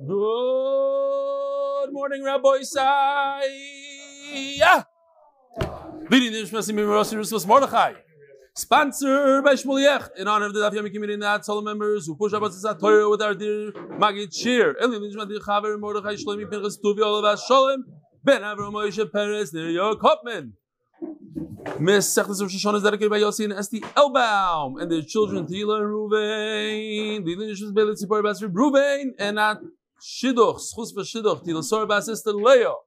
[0.00, 3.42] Good morning, Rabbi Isai.
[6.08, 7.92] Leading the Nishmas Mimirosi Rusmas Mordechai.
[8.56, 12.16] Sponsored by Shmuel in honor of the Daf Yomi community and the Hatzalah members who
[12.16, 14.74] push up us Torah with our dear Magid Shir.
[14.82, 17.82] Eli Nishma Dir Chaver Mordechai Shlomi Pinchas Tuvi Olav Sholem
[18.24, 20.52] Ben Avram Moshe Peres Nir Yo Kopman.
[21.78, 25.82] Miss Sechtes Rosh Hashanah is dedicated by Yossi and Esti Elbaum and their children Tila
[25.82, 27.22] and Ruvain.
[27.26, 29.58] The Nishmas Beilit Tzipor Basri Ruvain and at
[30.02, 32.78] Shidduch Schus V'Shidduch Tila Sor Bas Sister Leo.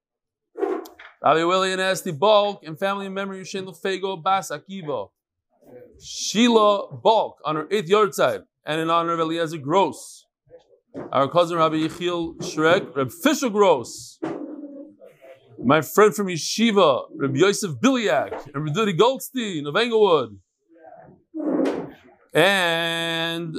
[1.23, 5.09] Rabbi Willie and Esti Balk and family member Yushin Lefego Bas Akiva.
[6.01, 10.25] Sheila Balk on her eighth yard side, and in honor of Eliezer Gross.
[11.11, 14.19] Our cousin Rabbi Yechiel Shrek, Rabbi Fisher Gross.
[15.63, 20.37] My friend from Yeshiva, Rabbi Yosef Biliak, and Dudi Goldstein of Englewood.
[22.33, 23.55] And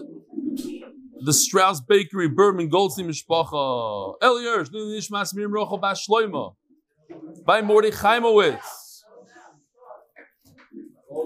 [1.25, 4.15] the Strauss Bakery, Berman Goldstein Mishpacha.
[4.23, 6.55] Elier, Nishmas Mirim Rochel.
[7.45, 8.61] By Mordechai Chaimowitz.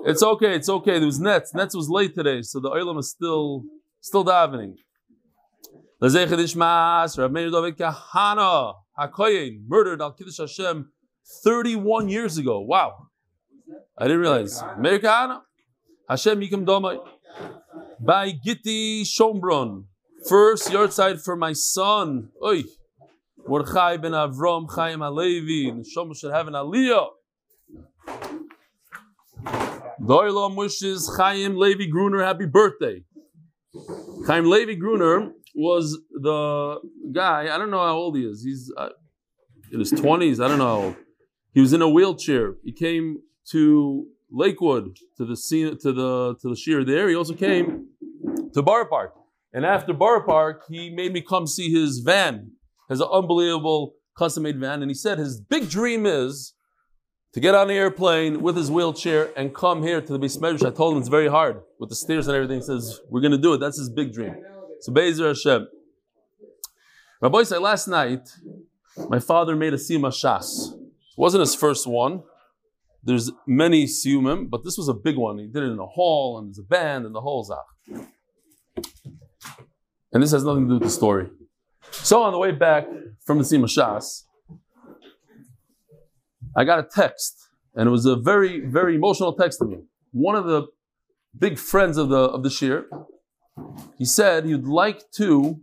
[0.05, 0.99] It's okay, it's okay.
[0.99, 1.55] There was Nets.
[1.55, 3.65] Nets was late today, so the Oilam is still
[4.01, 4.75] still davening.
[6.01, 10.93] Rav Meir David Kahana Hakoyin murdered Al Kiddush Hashem
[11.43, 12.61] 31 years ago.
[12.61, 13.09] Wow.
[13.97, 14.63] I didn't realize.
[14.79, 15.41] Meir Kahana
[16.09, 16.99] Hashem Yikim Domai
[18.01, 19.85] by Gitti Shombron.
[20.27, 22.31] First yard side for my son.
[22.43, 22.65] Oy.
[23.47, 25.85] Mordechai ben Avram Chaim Alevi.
[25.85, 27.09] Shom should have an aliyah.
[30.01, 33.05] Doilo wishes Chaim Levi Gruner happy birthday.
[34.27, 36.79] Chaim Levi Gruner was the
[37.13, 38.43] guy, I don't know how old he is.
[38.45, 38.91] He's uh,
[39.73, 40.97] in his 20s, I don't know.
[41.53, 42.55] He was in a wheelchair.
[42.63, 43.19] He came
[43.51, 47.09] to Lakewood to the scene to the to the shear there.
[47.09, 47.89] He also came
[48.55, 49.15] to Borough Park.
[49.53, 52.53] And after Borough Park, he made me come see his van,
[52.89, 54.83] his unbelievable custom-made van.
[54.83, 56.55] And he said his big dream is
[57.33, 60.67] to get on the airplane with his wheelchair and come here to the Bismedrash.
[60.67, 62.59] I told him it's very hard with the stairs and everything.
[62.59, 63.59] He says, We're going to do it.
[63.59, 64.37] That's his big dream.
[64.81, 65.69] So, Bezer Hashem.
[67.21, 68.29] My boy said last night,
[69.09, 70.73] my father made a Siyum Shas.
[70.73, 70.79] It
[71.17, 72.23] wasn't his first one.
[73.03, 75.39] There's many Siyumim, but this was a big one.
[75.39, 78.05] He did it in a hall, and there's a band, and the whole Zach.
[80.13, 81.29] And this has nothing to do with the story.
[81.91, 82.87] So, on the way back
[83.25, 84.25] from the Siyum Shas,
[86.57, 89.79] I got a text, and it was a very, very emotional text to me.
[90.13, 90.67] One of the
[91.39, 92.87] big friends of the of the shir,
[93.97, 95.61] he said he'd like to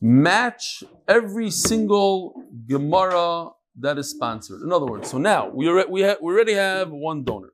[0.00, 4.62] match every single Gemara that is sponsored.
[4.62, 7.52] In other words, so now we are, we ha- we already have one donor.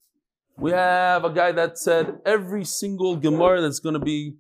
[0.59, 4.37] We have a guy that said every single Gemara that's going to be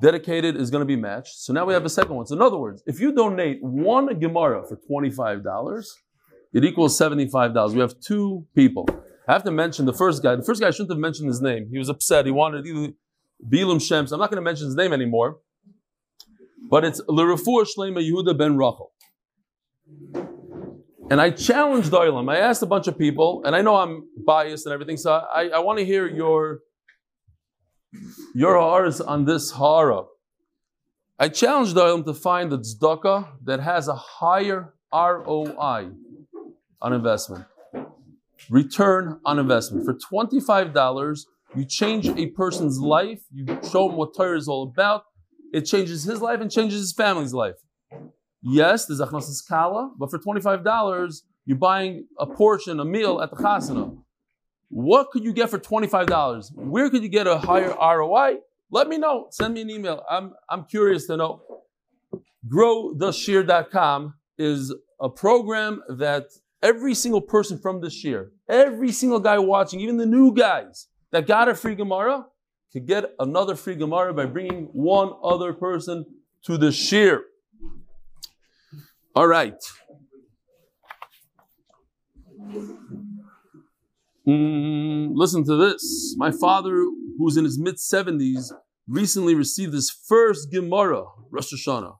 [0.00, 1.36] dedicated is going to be matched.
[1.38, 2.26] So now we have a second one.
[2.26, 5.96] So in other words, if you donate one Gemara for twenty five dollars
[6.56, 7.74] it equals $75.
[7.74, 8.88] We have two people.
[9.28, 10.36] I have to mention the first guy.
[10.36, 11.68] The first guy I shouldn't have mentioned his name.
[11.70, 12.24] He was upset.
[12.24, 12.94] He wanted either
[13.46, 14.10] Bilam Shems.
[14.10, 15.36] I'm not going to mention his name anymore.
[16.70, 18.90] But it's L'Rafur Shlema Yehuda ben Rachel.
[21.10, 22.32] And I challenged Oilam.
[22.32, 25.50] I asked a bunch of people, and I know I'm biased and everything, so I,
[25.54, 26.60] I want to hear your
[28.34, 30.02] your hearts on this hara.
[31.18, 35.90] I challenged Oilam to find the tzedakah that has a higher ROI
[36.82, 37.46] on investment.
[38.50, 39.84] Return on investment.
[39.86, 45.04] For $25, you change a person's life, you show him what Torah is all about,
[45.52, 47.56] it changes his life and changes his family's life.
[48.42, 53.36] Yes, there's achnas kala, but for $25, you're buying a portion, a meal at the
[53.36, 53.96] chasana.
[54.76, 56.54] What could you get for $25?
[56.54, 58.40] Where could you get a higher ROI?
[58.70, 59.28] Let me know.
[59.30, 60.02] Send me an email.
[60.10, 61.40] I'm, I'm curious to know.
[62.46, 66.24] GrowTheShear.com is a program that
[66.62, 71.26] every single person from this year, every single guy watching, even the new guys that
[71.26, 72.26] got a free Gemara,
[72.70, 76.04] could get another free Gemara by bringing one other person
[76.44, 77.24] to the shear.
[79.14, 79.54] All right.
[84.26, 86.14] Mm, listen to this.
[86.18, 86.84] My father,
[87.18, 88.52] who's in his mid 70s,
[88.88, 91.96] recently received his first Gemara, Rosh Hashanah.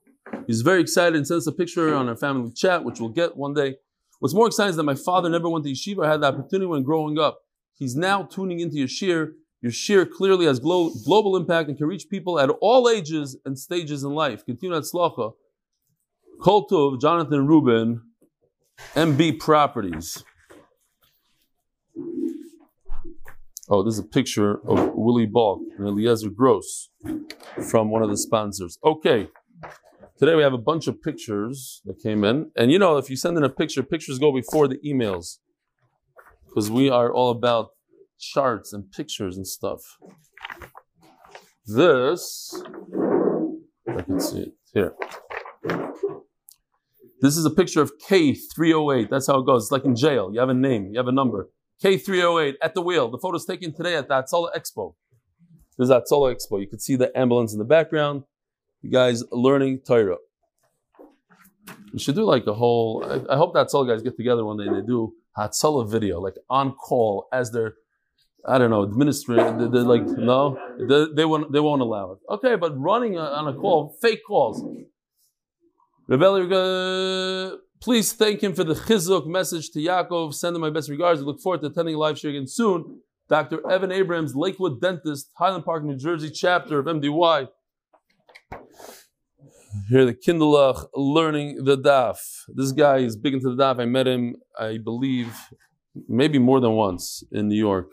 [0.46, 3.54] He's very excited and sends a picture on our family chat, which we'll get one
[3.54, 3.76] day.
[4.18, 6.06] What's more exciting is that my father never went to yeshiva.
[6.06, 7.38] I had the opportunity when growing up.
[7.74, 9.34] He's now tuning into your shir.
[9.60, 14.04] Your clearly has glo- global impact and can reach people at all ages and stages
[14.04, 14.44] in life.
[14.44, 15.32] Continue at Slacha.
[16.40, 18.02] Koltov, Jonathan Rubin,
[18.94, 20.22] MB Properties.
[23.68, 26.90] Oh, this is a picture of Willie Balk and Eliezer Gross
[27.68, 28.78] from one of the sponsors.
[28.84, 29.28] Okay.
[30.18, 32.52] Today we have a bunch of pictures that came in.
[32.56, 35.38] And you know, if you send in a picture, pictures go before the emails.
[36.46, 37.70] Because we are all about
[38.20, 39.80] charts and pictures and stuff.
[41.66, 42.62] This,
[43.88, 44.94] I can see it here.
[47.20, 49.10] This is a picture of K308.
[49.10, 49.64] That's how it goes.
[49.64, 50.30] It's like in jail.
[50.32, 51.50] You have a name, you have a number.
[51.82, 53.10] K308 at the wheel.
[53.10, 54.94] The photo's taken today at the Hatzalah Expo.
[55.76, 56.60] There's Hatzalah Expo.
[56.60, 58.24] You can see the ambulance in the background.
[58.82, 60.16] You guys learning Torah.
[61.92, 63.04] We should do like a whole.
[63.04, 66.20] I, I hope that all guys get together one day and they do Hatzalah video,
[66.20, 67.74] like on call as they're,
[68.46, 69.56] I don't know, administrator.
[69.58, 71.52] They, they're like, no, they, they, won't.
[71.52, 72.18] They won't allow it.
[72.30, 74.62] Okay, but running on a call, fake calls.
[76.08, 80.34] Rebelli, uh, please thank him for the chizuk message to Yaakov.
[80.34, 81.20] Send him my best regards.
[81.20, 83.00] I look forward to attending a live show again soon.
[83.28, 83.68] Dr.
[83.68, 87.48] Evan Abrams, Lakewood dentist, Highland Park, New Jersey, chapter of MDY.
[89.88, 92.18] Here, the Kinderlach learning the daf.
[92.48, 93.80] This guy is big into the daf.
[93.80, 95.36] I met him, I believe,
[96.08, 97.88] maybe more than once in New York.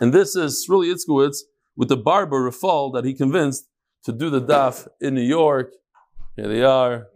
[0.00, 1.38] And this is really Itzkowitz
[1.76, 3.68] with the barber Rafal that he convinced
[4.04, 5.72] to do the daf in New York.
[6.36, 7.08] Here they are.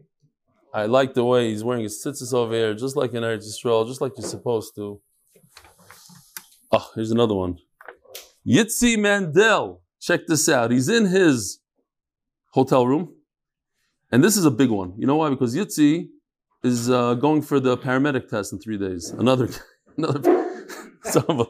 [0.74, 3.86] I like the way he's wearing his tzitzis over here, just like in Eretz Yisrael,
[3.86, 5.00] just like you're supposed to.
[6.72, 7.58] Oh, here's another one.
[8.46, 9.82] Yitzi Mandel.
[10.00, 10.70] Check this out.
[10.70, 11.60] He's in his
[12.52, 13.14] hotel room.
[14.12, 14.94] And this is a big one.
[14.98, 15.30] You know why?
[15.30, 16.08] Because Yitzi
[16.62, 19.10] is uh, going for the paramedic test in three days.
[19.10, 19.48] Another,
[19.96, 20.44] another.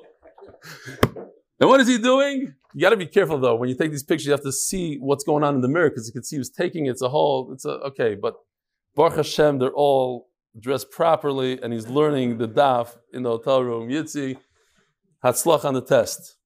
[1.60, 2.54] and what is he doing?
[2.74, 3.56] You got to be careful though.
[3.56, 5.90] When you take these pictures, you have to see what's going on in the mirror
[5.90, 6.90] because you can see he was taking it.
[6.90, 7.52] It's a whole.
[7.52, 8.34] It's a okay, but
[8.96, 13.90] Baruch Hashem, they're all dressed properly, and he's learning the daf in the hotel room.
[13.90, 14.38] Yitzi,
[15.22, 16.36] Hatzlach on the test.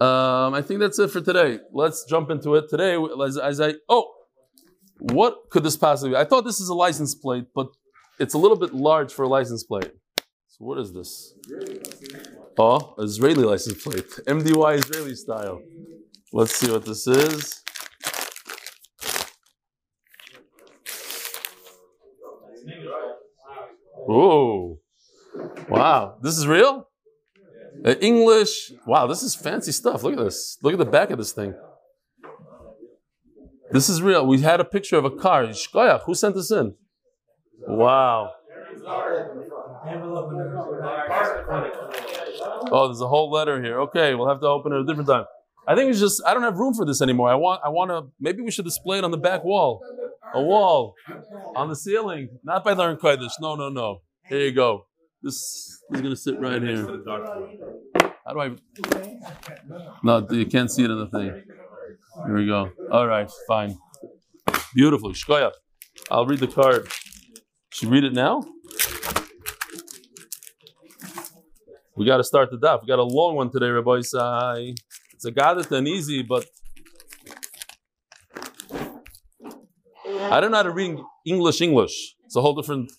[0.00, 1.58] Um, I think that's it for today.
[1.72, 2.98] Let's jump into it today.
[3.24, 4.10] As, as I oh,
[4.98, 6.16] what could this possibly be?
[6.16, 7.68] I thought this is a license plate, but
[8.18, 9.92] it's a little bit large for a license plate.
[10.48, 11.34] So what is this?
[12.58, 15.62] Oh, Israeli license plate, MDY Israeli style.
[16.32, 17.62] Let's see what this is.
[24.10, 24.80] Whoa!
[25.68, 26.88] Wow, this is real.
[27.84, 28.72] Uh, English.
[28.84, 30.02] Wow, this is fancy stuff.
[30.02, 30.58] Look at this.
[30.64, 31.54] Look at the back of this thing.
[33.70, 34.26] This is real.
[34.26, 35.44] We had a picture of a car.
[35.44, 36.74] Shkoyach, who sent this in?
[37.68, 38.32] Wow.
[42.72, 43.78] Oh, there's a whole letter here.
[43.82, 45.26] Okay, we'll have to open it a different time.
[45.68, 47.30] I think it's just I don't have room for this anymore.
[47.30, 49.80] I want I want to maybe we should display it on the back wall.
[50.34, 50.94] A wall
[51.60, 53.32] on the ceiling, not by Learn Kodesh.
[53.38, 54.00] No, no, no.
[54.26, 54.86] Here you go.
[55.22, 56.86] This is gonna sit right here.
[58.24, 58.50] How do I?
[60.02, 61.42] No, you can't see it in the thing.
[62.26, 62.70] Here we go.
[62.90, 63.76] All right, fine.
[64.74, 65.10] Beautiful.
[65.10, 65.50] Shkoya.
[66.10, 66.88] I'll read the card.
[67.74, 68.42] Should read it now?
[71.94, 72.80] We got to start the daf.
[72.80, 74.74] We got a long one today, Rabbi Sai.
[75.12, 76.46] It's a gadat and easy, but
[80.30, 82.16] I don't know how to read English English.
[82.24, 82.92] It's a whole different.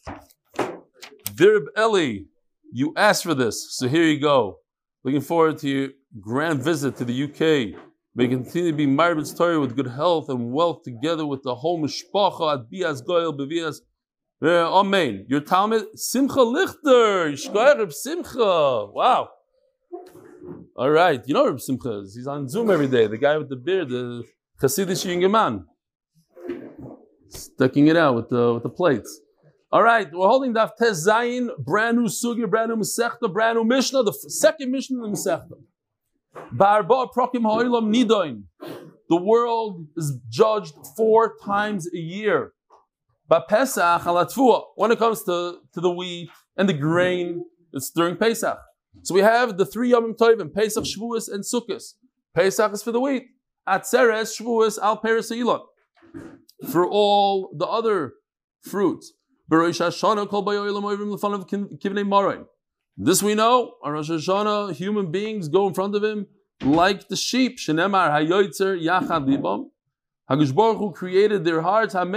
[1.36, 2.26] Dirb Eli,
[2.72, 4.60] you asked for this, so here you go.
[5.04, 5.90] Looking forward to your
[6.20, 7.80] grand visit to the UK.
[8.14, 11.82] May continue to be Marbit's Torah with good health and wealth together with the whole
[11.82, 13.78] Mishpacha at Bias Goyal Bevias.
[14.44, 15.26] Amen.
[15.30, 18.88] Your Talmud, Simcha Lichter, Yishkoyer Simcha.
[18.92, 19.30] Wow.
[20.76, 21.22] All right.
[21.26, 22.16] You know Reb Simcha is.
[22.16, 23.08] He's on Zoom every day.
[23.08, 24.24] The guy with the beard, the
[24.62, 25.66] Hasidic young man.
[27.32, 29.22] Sticking it out with the, with the plates.
[29.72, 33.64] All right, we're holding Daf Tez Zayin, brand new Sugya, brand new Masechta, brand new
[33.64, 35.54] Mishnah, the second Mishnah in the Masechta.
[36.52, 38.44] Barba Prokim Ha'ilam Nidoin.
[39.08, 42.52] The world is judged four times a year.
[43.48, 44.02] Pesach
[44.76, 48.58] When it comes to, to the wheat and the grain, it's during Pesach.
[49.04, 51.82] So we have the three Yom Tovim, Pesach, Shavuos, and Sukkot.
[52.36, 53.24] Pesach is for the wheat.
[53.68, 55.32] Atzeres, Shavuos, Al Peres
[56.70, 58.14] For all the other
[58.62, 59.14] fruits.
[62.98, 63.74] This we know.
[63.84, 66.28] On Rosh Hashanah, human beings go in front of him
[66.64, 67.58] like the sheep.
[67.58, 69.70] Shenemar hayoytzer yachad libam.
[70.30, 71.96] Hagush Baruch created their hearts.
[71.96, 72.12] El.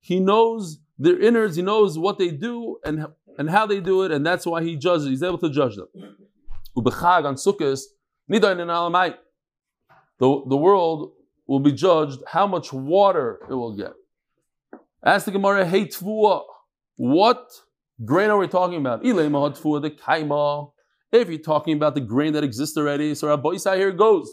[0.00, 1.56] He knows their innards.
[1.56, 3.06] He knows what they do and
[3.38, 5.06] and how they do it, and that's why he judges.
[5.08, 5.88] He's able to judge them.
[6.76, 7.80] On Sukkot,
[8.30, 9.14] nidayin.
[10.18, 11.12] The the world
[11.52, 13.92] will be judged how much water it will get.
[15.04, 16.44] Ask the Gemara, hey tvua,
[16.96, 17.46] what
[18.02, 19.02] grain are we talking about?
[19.02, 20.72] the kaima.
[21.12, 24.32] If you're talking about the grain that exists already, so Rabbi Isai here goes.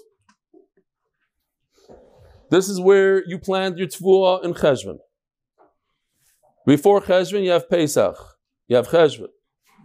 [2.51, 4.99] This is where you plant your tfuah in Cheshvan.
[6.65, 8.15] Before Cheshvan, you have Pesach.
[8.69, 9.27] You have Cheshvan.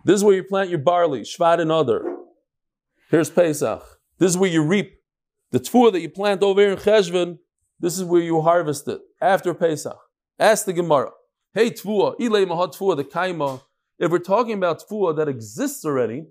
[0.04, 2.16] This is where you plant your barley, Shvat and other.
[3.10, 3.82] Here's Pesach.
[4.18, 4.92] This is where you reap
[5.50, 7.38] the tfuah that you plant over here in Cheshvan.
[7.80, 9.98] This is where you harvest it after Pesach.
[10.38, 11.10] Ask the Gemara.
[11.52, 13.62] Hey tfuah, ilay mahat the kaima.
[13.98, 16.26] If we're talking about tfuah that exists already,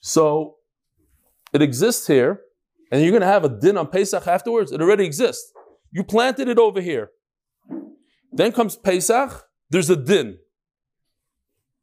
[0.00, 0.56] so
[1.52, 2.40] it exists here,
[2.90, 4.70] and you're going to have a din on Pesach afterwards.
[4.70, 5.52] It already exists.
[5.90, 7.10] You planted it over here.
[8.32, 9.44] Then comes Pesach.
[9.70, 10.38] There's a din.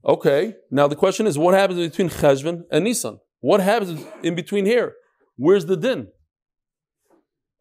[0.06, 0.56] Okay.
[0.72, 3.20] Now the question is, what happens between Cheshvan and Nisan?
[3.44, 4.94] What happens in between here?
[5.36, 6.08] Where's the din?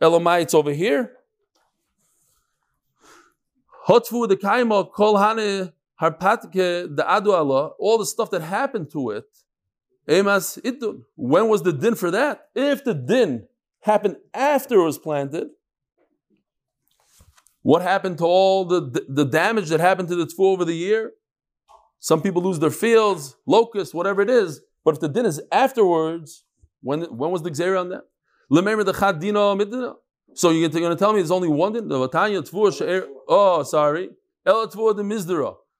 [0.01, 1.11] Elamai, it's over here.
[3.89, 7.71] Hotfu the kaima kol hane harpatike the adu Allah.
[7.81, 9.25] All the stuff that happened to it.
[10.09, 11.03] Emas itun.
[11.17, 12.51] When was the din for that?
[12.55, 13.49] If the din
[13.81, 15.49] happened after it was planted,
[17.62, 20.77] what happened to all the, the, the damage that happened to the tfu over the
[20.77, 21.11] year?
[21.99, 24.61] Some people lose their fields, locusts, whatever it is.
[24.85, 26.45] But if the din is afterwards,
[26.81, 28.03] when, when was the gzera on that?
[30.35, 31.89] So you're going to tell me there's only one din?
[31.91, 34.11] Oh, sorry.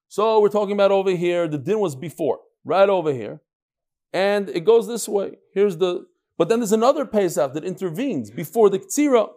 [0.09, 1.49] So we're talking about over here.
[1.49, 3.41] The din was before, right over here,
[4.13, 5.39] and it goes this way.
[5.55, 6.07] Here's the.
[6.39, 9.29] But then there's another Pesach that intervenes before the ktsira.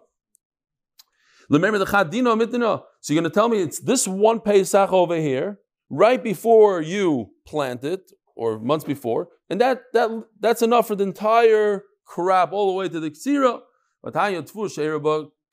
[1.47, 7.31] So you're going to tell me it's this one Pesach over here, right before you
[7.45, 10.09] plant it, or months before, and that that
[10.39, 13.61] that's enough for the entire crop all the way to the ktsira.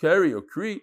[0.00, 0.82] Carry or Crete,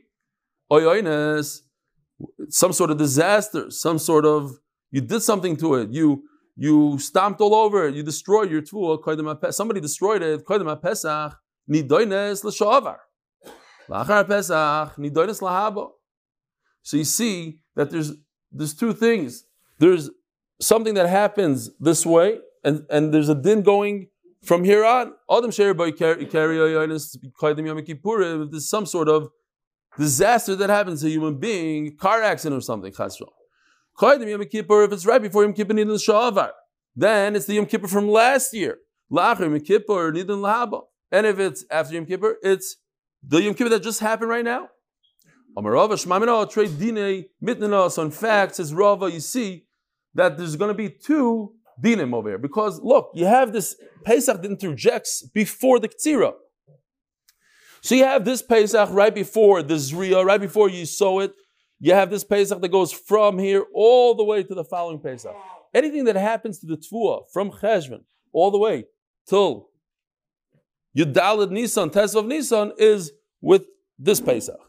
[2.50, 4.58] some sort of disaster, some sort of
[4.92, 6.24] you did something to it, you
[6.56, 9.54] you stomped all over it, you destroyed your tfuah.
[9.54, 10.46] Somebody destroyed it.
[10.46, 11.34] Pesach
[11.70, 12.98] nidoines l'shavar.
[13.90, 15.92] Lachar Pesach nidoines lahaba.
[16.82, 18.14] So you see that there's
[18.52, 19.44] there's two things.
[19.78, 20.10] There's
[20.60, 24.08] something that happens this way, and, and there's a din going
[24.44, 25.14] from here on.
[25.32, 26.32] Adam Sher by if
[28.52, 29.30] there's some sort of
[29.98, 33.00] disaster that happens to a human being, car accident or something, if
[34.92, 35.74] it's right before Yom Kippur
[36.96, 38.78] then it's the Yom Kippur from last year.
[41.12, 42.78] And if it's after Yom Kippur, it's
[43.24, 44.70] the Yom Kippur that just happened right now.
[45.56, 45.64] So
[48.04, 49.66] in fact, says Rava, you see
[50.14, 52.38] that there's going to be two dinim over here.
[52.38, 56.34] Because look, you have this Pesach that interjects before the Ktsira.
[57.82, 61.34] So you have this Pesach right before the Zriya, right before you sow it.
[61.80, 65.34] You have this Pesach that goes from here all the way to the following Pesach.
[65.74, 68.86] Anything that happens to the Tfuah from Cheshvan all the way
[69.28, 69.70] till
[70.98, 73.66] Yudalad Nisan, of Nisan is with
[73.98, 74.60] this Pesach.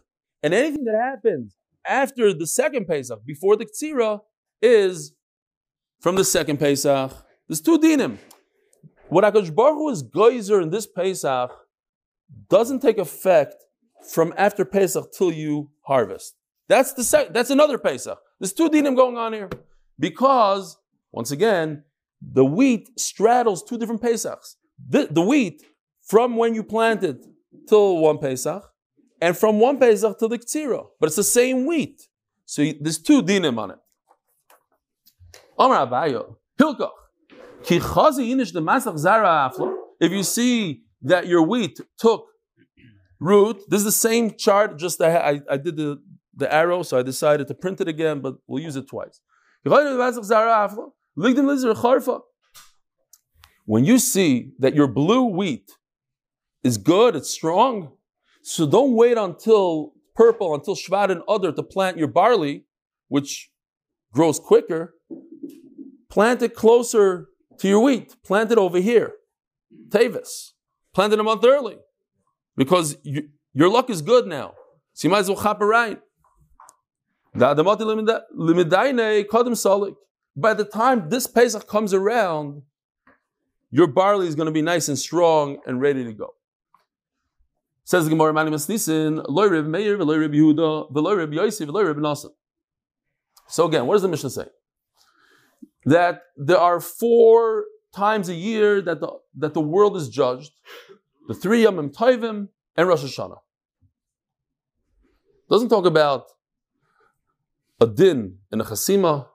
[0.42, 4.20] And anything that happens after the second Pesach, before the Ktsira,
[4.62, 5.12] is
[6.00, 7.12] from the second Pesach.
[7.48, 8.18] There's two dinim.
[9.08, 11.50] What Akash Baruch is geyser in this Pesach
[12.48, 13.54] doesn't take effect
[14.08, 16.34] from after Pesach till you harvest.
[16.68, 18.18] That's the sec- that's another Pesach.
[18.38, 19.50] There's two dinim going on here
[19.98, 20.76] because
[21.12, 21.84] once again
[22.20, 24.56] the wheat straddles two different Pesachs.
[24.88, 25.62] The, the wheat
[26.02, 27.24] from when you planted
[27.68, 28.64] till one Pesach,
[29.20, 32.08] and from one Pesach till the Ktsira, but it's the same wheat.
[32.46, 33.78] So there's two dinim on it.
[35.60, 36.90] Amar Abayo, Hilkach.
[37.62, 39.74] Ki chazi inish the masach zara aflo.
[40.00, 42.24] If you see that your wheat took
[43.20, 46.00] root, this is the same chart, just I, I, I did the,
[46.34, 49.20] the arrow, so I decided to print it again, but we'll use it twice.
[53.66, 55.70] When you see that your blue wheat
[56.64, 57.92] is good, it's strong,
[58.42, 62.64] so don't wait until purple, until Shvat and other to plant your barley,
[63.08, 63.50] which
[64.14, 64.94] grows quicker.
[66.10, 68.16] Plant it closer to your wheat.
[68.24, 69.12] Plant it over here.
[69.88, 70.50] Tavis.
[70.92, 71.78] Plant it a month early.
[72.56, 74.54] Because you, your luck is good now.
[74.92, 76.00] So you might as well chop it right.
[77.32, 77.54] By
[80.54, 82.62] the time this Pesach comes around,
[83.70, 86.34] your barley is going to be nice and strong and ready to go.
[87.84, 88.32] Says the Gemara.
[93.48, 94.46] So again, what does the Mishnah say?
[95.84, 100.52] That there are four times a year that the, that the world is judged
[101.30, 103.38] the three Yomim Tovim and Rosh Hashanah.
[105.48, 106.24] Doesn't talk about
[107.80, 109.28] a din and a chasima.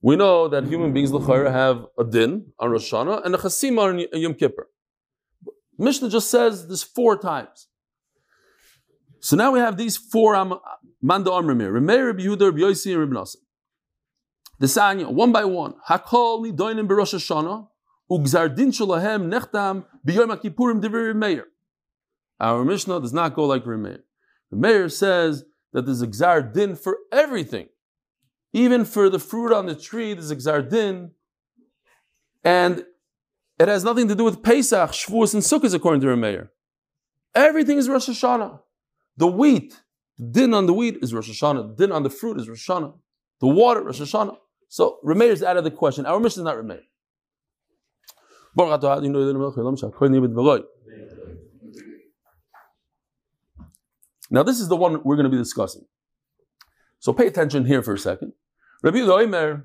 [0.00, 4.18] We know that human beings have a din on Rosh Hashanah and a chasima on
[4.18, 4.68] Yom Kippur.
[5.76, 7.68] Mishnah just says this four times.
[9.20, 10.32] So now we have these four
[11.02, 13.36] Manda Rabbi Yehuda, Rabbi Yossi, and Rabbi Nassan.
[14.58, 15.74] The Sanya, one by one.
[15.88, 17.68] Hakol nidoinim b'Rosh Hashanah,
[18.10, 21.44] ugzar din shalahem nechtam b'yom HaKippurim divrei Remeir.
[22.40, 24.00] Our Mishnah does not go like Remeir.
[24.50, 27.68] The Remeir says that there's a din for everything.
[28.52, 31.12] Even for the fruit on the tree, there's a din.
[32.42, 32.84] And
[33.58, 36.48] it has nothing to do with Pesach, Shavuos, and Sukkot, according to Remeir.
[37.34, 38.60] Everything is Rosh Hashanah.
[39.16, 39.80] The wheat,
[40.16, 41.76] the din on the wheat is Rosh Hashanah.
[41.76, 42.94] The din on the fruit is Rosh Hashanah.
[43.40, 44.36] The water, Rosh Hashanah.
[44.68, 46.06] So Remeir is out of the question.
[46.06, 46.82] Our mission is not Remeir.
[54.30, 55.86] Now this is the one we're going to be discussing.
[56.98, 58.32] So pay attention here for a second.
[58.82, 59.64] Rabbi Oimer,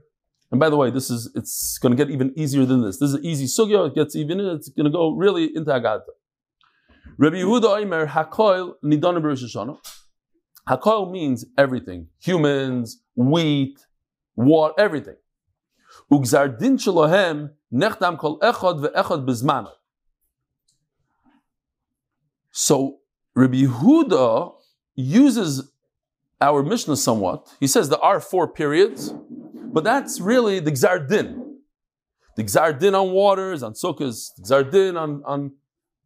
[0.52, 3.00] and by the way, this is it's going to get even easier than this.
[3.00, 3.88] This is an easy sugya.
[3.88, 4.40] It gets even.
[4.40, 6.04] It's going to go really into Agata.
[7.18, 9.78] Rabbi Yehuda Oimer Hakoil Hashanah.
[10.70, 13.80] Hakoil means everything: humans, wheat,
[14.36, 15.16] water, everything.
[16.12, 17.52] Ugzar din shalohem
[18.18, 19.72] kol echad ve'echad bezmana.
[22.52, 23.00] So
[23.36, 24.54] Rabbi Yehuda
[24.96, 25.72] uses
[26.40, 27.52] our Mishnah somewhat.
[27.60, 29.14] He says there are four periods,
[29.74, 31.60] but that's really the Gzar Din.
[32.36, 35.54] The Gzar Din on waters, on Sukkot, the Gzar Din on, on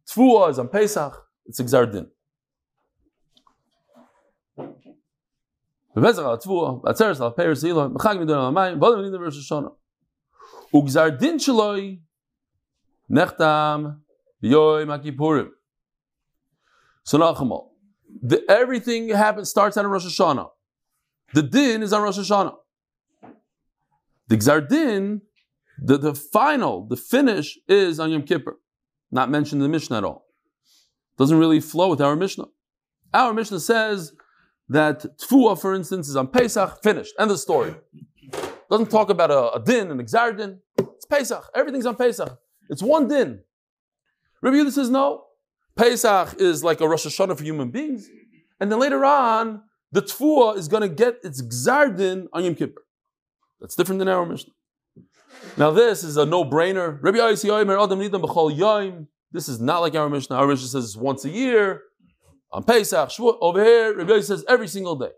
[0.08, 1.22] Tfuah, on Pesach.
[1.46, 1.64] It's a
[17.08, 17.68] So Nachamal,
[18.22, 20.50] the, everything happens, starts out in Rosh Hashanah.
[21.32, 22.54] The Din is on Rosh Hashanah.
[24.28, 25.22] The Gzar Din,
[25.78, 28.58] the, the final, the finish is on Yom Kippur.
[29.10, 30.26] Not mentioned in the Mishnah at all.
[31.16, 32.44] Doesn't really flow with our Mishnah.
[33.14, 34.12] Our Mishnah says,
[34.68, 37.14] that Tfuah, for instance, is on Pesach, finished.
[37.18, 37.74] End of story.
[38.70, 40.60] Doesn't talk about a, a din, an Gzar din.
[40.76, 41.50] It's Pesach.
[41.54, 42.38] Everything's on Pesach.
[42.68, 43.40] It's one din.
[44.42, 45.24] Rabbi Yehuda says no.
[45.76, 48.08] Pesach is like a Rosh Hashanah for human beings.
[48.60, 49.62] And then later on,
[49.92, 52.82] the Tfuah is going to get its Gzardin on Yom Kippur.
[53.60, 54.52] That's different than our Mishnah.
[55.56, 56.98] Now this is a no-brainer.
[57.02, 60.36] Rabbi Adam This is not like our Mishnah.
[60.36, 61.82] Our Mishnah says once a year,
[62.50, 63.38] on Pesach, Shavuot.
[63.40, 65.10] Over here, Rabbi says every single day.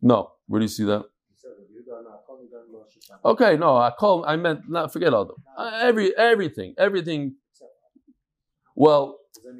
[0.00, 1.04] No, where do you see that?
[3.24, 4.24] Okay, no, I call.
[4.24, 5.36] I meant not forget all them.
[5.58, 7.36] Every everything, everything.
[8.74, 9.18] Well,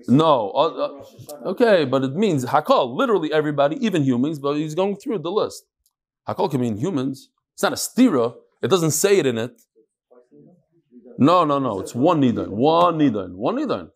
[0.09, 0.51] no.
[0.51, 4.38] Uh, okay, but it means hakol, literally everybody, even humans.
[4.38, 5.65] But he's going through the list.
[6.29, 7.29] Hakol can mean humans.
[7.55, 8.35] It's not a stira.
[8.62, 9.61] It doesn't say it in it.
[11.23, 11.79] No, no, no.
[11.79, 13.91] It's one nidan, one nidan, one nidan.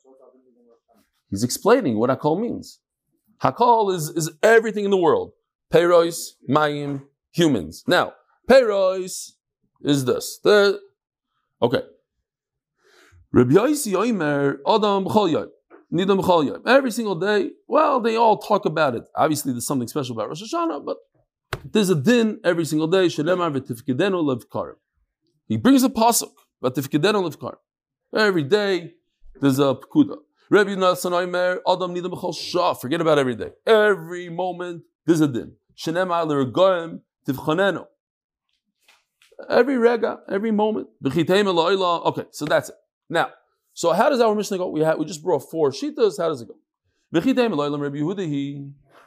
[1.29, 2.79] He's explaining what hakol means.
[3.43, 5.33] Hakol is, is everything in the world.
[5.73, 7.83] Peiros, mayim, humans.
[7.89, 8.13] Now,
[8.49, 9.33] Peros
[9.83, 10.39] is this.
[10.45, 10.79] The,
[11.61, 11.83] okay.
[13.33, 15.05] Rabbi Oimer, Adam
[15.93, 19.03] Nidam Every single day, well, they all talk about it.
[19.17, 20.99] Obviously, there's something special about Rosh Hashanah, but
[21.65, 23.09] there's a din every single day.
[23.09, 23.23] He
[25.57, 27.59] brings a pasuk, v'tifkedenu levkarim.
[28.15, 28.95] Every day,
[29.41, 30.17] there's a pekuda.
[30.51, 32.75] Rabbi Nassan Oimer, Adam Nidam Shah.
[32.75, 33.51] Forget about every day.
[33.67, 35.57] Every moment, there's a din.
[35.77, 37.85] Shelemar l'regoyim tivchanenu.
[39.51, 40.89] Every rega, every moment.
[41.05, 42.75] Okay, so that's it.
[43.11, 43.29] Now,
[43.75, 44.71] so how does our Mishnah go?
[44.71, 46.17] We we just brought four shitas.
[46.19, 46.55] How does it go?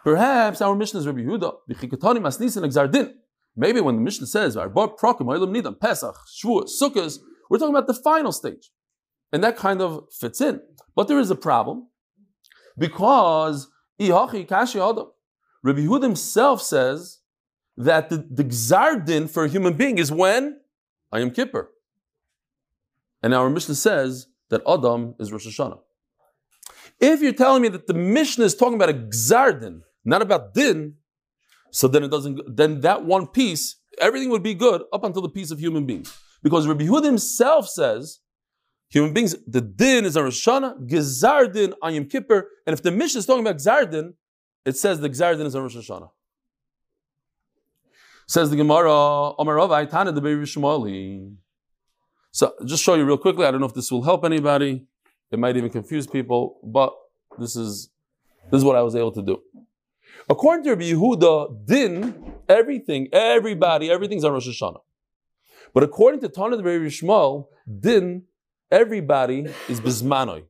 [0.04, 1.54] Perhaps our Mishnah is Rabbi Yehuda.
[3.56, 8.72] Maybe when the Mishnah says Pesach, Shavuot, Sukkot, we're talking about the final stage,
[9.32, 10.62] and that kind of fits in.
[10.96, 11.88] But there is a problem
[12.78, 13.68] because
[14.00, 15.08] Ihachi Kashi Adam,
[15.64, 17.20] Rabbi Yehuda himself says
[17.78, 20.60] that the, the gzardin for a human being is when?
[21.12, 21.72] I am Kippur.
[23.22, 25.80] And our Mishnah says that Adam is Rosh Hashanah.
[27.00, 30.96] If you're telling me that the Mishnah is talking about a gzardin, not about din,
[31.72, 35.30] so then it doesn't, then that one piece, everything would be good up until the
[35.30, 36.16] piece of human beings.
[36.42, 38.20] Because Rabbi Yehuda himself says,
[38.90, 42.92] human beings, the din is on Rosh Hashanah, gzardin on Yom Kippur, and if the
[42.92, 44.14] Mishnah is talking about gzardin,
[44.66, 46.10] it says the gzardin is on Rosh Hashanah.
[48.28, 51.36] Says the Gemara, Omarov Aitana the Shmoli.
[52.32, 53.46] So just show you real quickly.
[53.46, 54.86] I don't know if this will help anybody.
[55.32, 56.94] It might even confuse people, but
[57.40, 57.90] this is
[58.52, 59.42] this is what I was able to do.
[60.30, 64.82] According to Rabbi Yehuda, din, everything, everybody, everything's on Rosh Hashanah.
[65.74, 67.48] But according to Tana the Rabbi Shmuel,
[67.80, 68.24] din,
[68.72, 70.44] everybody is bismanoi,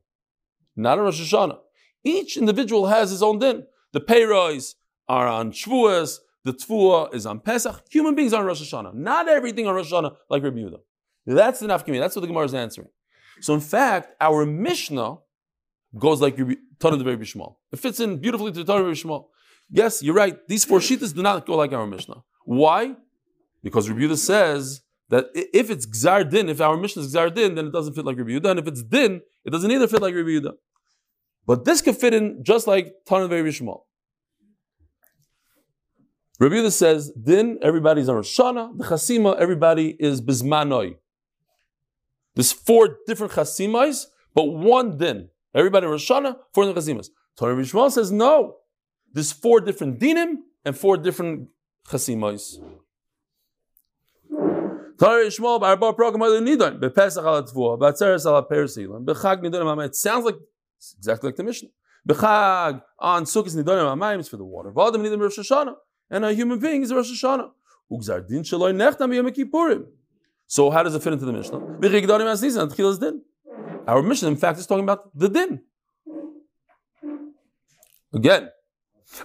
[0.76, 1.58] not on Rosh Hashanah.
[2.04, 3.64] Each individual has his own din.
[3.92, 4.76] The payroys
[5.08, 7.82] are on Shavuos, the Tfuah is on Pesach.
[7.90, 8.94] Human beings are on Rosh Hashanah.
[8.94, 10.78] Not everything on Rosh Hashanah like Rabbi Yehuda.
[11.26, 12.00] That's the nafkami.
[12.00, 12.88] That's what the Gemara is answering.
[13.40, 15.16] So in fact, our Mishnah
[15.98, 17.56] goes like Tana the Rabbi Shmuel.
[17.72, 19.26] It fits in beautifully to the Tana Rabbi Shmuel.
[19.70, 20.36] Yes, you're right.
[20.48, 22.22] These four shittas do not go like our Mishnah.
[22.44, 22.96] Why?
[23.62, 27.66] Because Yehuda says that if it's Gzar Din, if our mission is Gzar Din, then
[27.66, 28.50] it doesn't fit like Rabbi Yehuda.
[28.52, 30.52] And if it's Din, it doesn't either fit like Rabbi Yehuda.
[31.46, 33.82] But this could fit in just like Tana the Rabbi Shmuel.
[36.38, 38.78] Rabbi Yehuda says, Din, everybody's on Rosh Hashanah.
[38.78, 40.96] The Chasima, everybody is Bizmanoi.
[42.36, 45.28] There's four different Chasimais, but one Din.
[45.54, 47.08] Everybody in Rosh Hashanah, four different Chasimas.
[47.36, 48.56] Torah Rishmal says, no.
[49.12, 51.48] There's four different Dinim and four different
[51.88, 52.60] Chasimais.
[55.02, 55.32] It
[59.96, 60.36] sounds like
[60.98, 61.68] exactly like the Mishnah.
[62.06, 64.70] Bechag on Sukkot nidonim amayim is for the water.
[64.70, 65.74] V'adam nidim Rosh Hashanah
[66.10, 67.50] and a human being is Rosh Hashanah.
[67.90, 69.86] Ugzar din shaloi nechtam kippurim.
[70.46, 71.58] So how does it fit into the Mishnah?
[71.58, 73.22] V'chigdarim as tchilas din.
[73.86, 75.62] Our Mishnah, in fact, is talking about the din.
[78.12, 78.50] Again,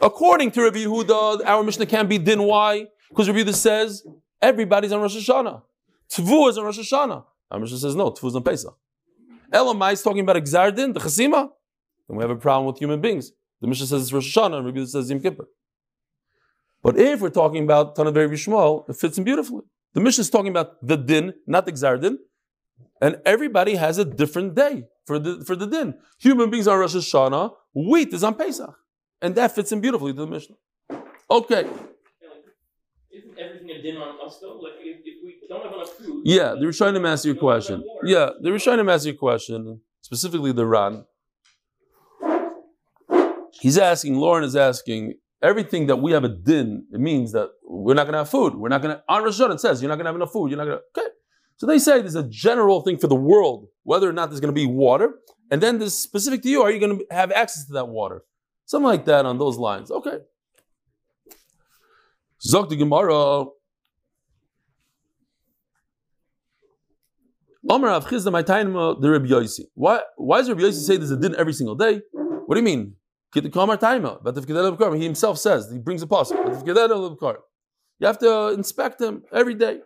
[0.01, 2.41] according to Rabbi Yehuda, our Mishnah can't be din.
[2.43, 2.87] Why?
[3.09, 4.05] Because Rabbi Yehuda says
[4.49, 5.61] everybody's on Rosh Hashanah.
[6.11, 7.23] Tvu is on Rosh Hashanah.
[7.51, 8.75] Our Mishnah says no, Tvu is on Pesach.
[9.51, 11.49] Elamai is talking about Exar din, the Chasima.
[12.07, 13.31] Then we have a problem with human beings.
[13.61, 15.47] The Mishnah says it's Rosh Hashanah, and Rabbi says Yom Kippur.
[16.83, 19.63] But if we're talking about Tanav Shmuel, it fits in beautifully.
[19.93, 22.19] The Mishnah is talking about the din, not the Gzar din,
[23.01, 25.95] and everybody has a different day for the for the din.
[26.19, 28.75] Human beings are Rosh Hashanah, wheat is on Pesach,
[29.21, 30.57] and that fits in beautifully to the Mishnah.
[31.29, 31.65] Okay.
[33.85, 34.57] Isn't everything a din on us though?
[34.57, 36.21] Like if, if we don't have enough food.
[36.25, 37.83] Yeah, they were trying to ask you a question.
[38.03, 41.05] Yeah, they were trying to ask you a question, specifically the Ran.
[43.61, 47.93] He's asking, Lauren is asking, everything that we have a din, it means that we're
[47.93, 48.55] not going to have food.
[48.55, 50.31] We're not going to, on Rosh Hashanah it says, you're not going to have enough
[50.31, 50.51] food.
[50.51, 51.09] You're not going to, okay.
[51.57, 54.53] So they say there's a general thing for the world, whether or not there's going
[54.53, 55.15] to be water.
[55.49, 58.23] And then there's specific to you, are you going to have access to that water?
[58.65, 59.89] Something like that on those lines.
[59.89, 60.17] Okay.
[62.45, 63.45] Zok the Gemara.
[67.67, 69.61] Omer Rav Chisda, my time uh, the Rabbi Yossi.
[69.73, 72.01] Why, why does Rabbi Yossi say there's a din every single day?
[72.45, 72.95] What do you mean?
[73.33, 76.37] But if He himself says, he brings a passage.
[76.65, 79.79] You have to uh, inspect him every day.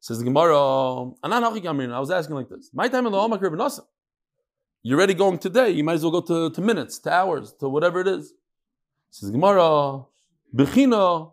[0.00, 2.70] Says the Gemara, I was asking like this.
[2.74, 3.80] My time in the Omakir
[4.82, 7.68] You're already going today, you might as well go to, to minutes, to hours, to
[7.68, 8.34] whatever it is.
[9.10, 10.02] Says Gemara,
[10.54, 11.32] Bechina,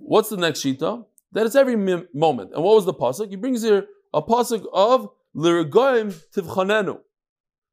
[0.00, 1.04] what's the next shita?
[1.30, 2.52] That it's every moment.
[2.54, 3.28] And what was the pasuk?
[3.28, 7.00] He brings here a pasuk of Lirigoim Tivchanenu.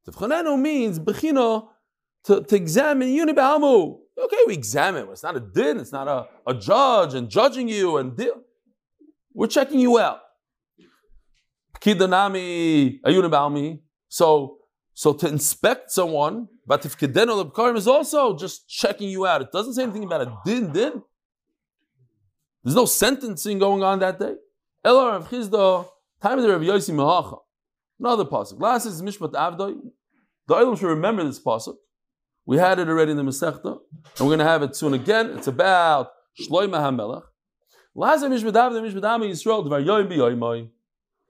[0.08, 1.68] Tivchanenu means Bechina
[2.26, 3.98] to, to examine Yunibahamu.
[4.18, 5.08] Okay, we examine.
[5.10, 8.42] It's not a din, it's not a, a judge and judging you and deal.
[9.34, 10.20] We're checking you out.
[11.80, 13.80] Kidanami Ayunibaumi.
[14.10, 14.58] So
[14.94, 19.42] so to inspect someone, but if Kedeno Lebkarim is also just checking you out.
[19.42, 21.02] It doesn't say anything about a din din.
[22.64, 24.36] There's no sentencing going on that day.
[24.86, 25.30] Elar of
[26.22, 27.40] time of the Rabbi Yossi Mehacha.
[28.00, 28.60] Another pasuk.
[28.60, 29.78] Last is Mishpat Avdoi.
[30.48, 31.76] The Olam should remember this pasuk.
[32.46, 33.82] We had it already in the Masechta, and
[34.20, 35.38] we're going to have it soon again.
[35.38, 36.10] It's about
[36.42, 37.22] Shloimeh HaMelech.
[37.94, 40.70] Lazar Mishmadav, the Mishmadam Yisrael, Dvar Yoim B'Yoimoi.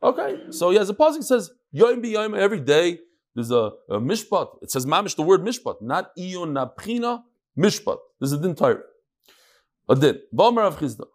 [0.02, 3.00] Okay, so he has a pasuk says Yoim B'Yoimoi every day.
[3.36, 4.48] There's a, a mishpat.
[4.62, 7.24] It says mamish the word mishpat, not iyun, not prina,
[7.58, 7.98] mishpat.
[8.20, 8.80] There's a din Torah.
[9.90, 10.20] A din.
[10.34, 11.06] V'omer of Chisda.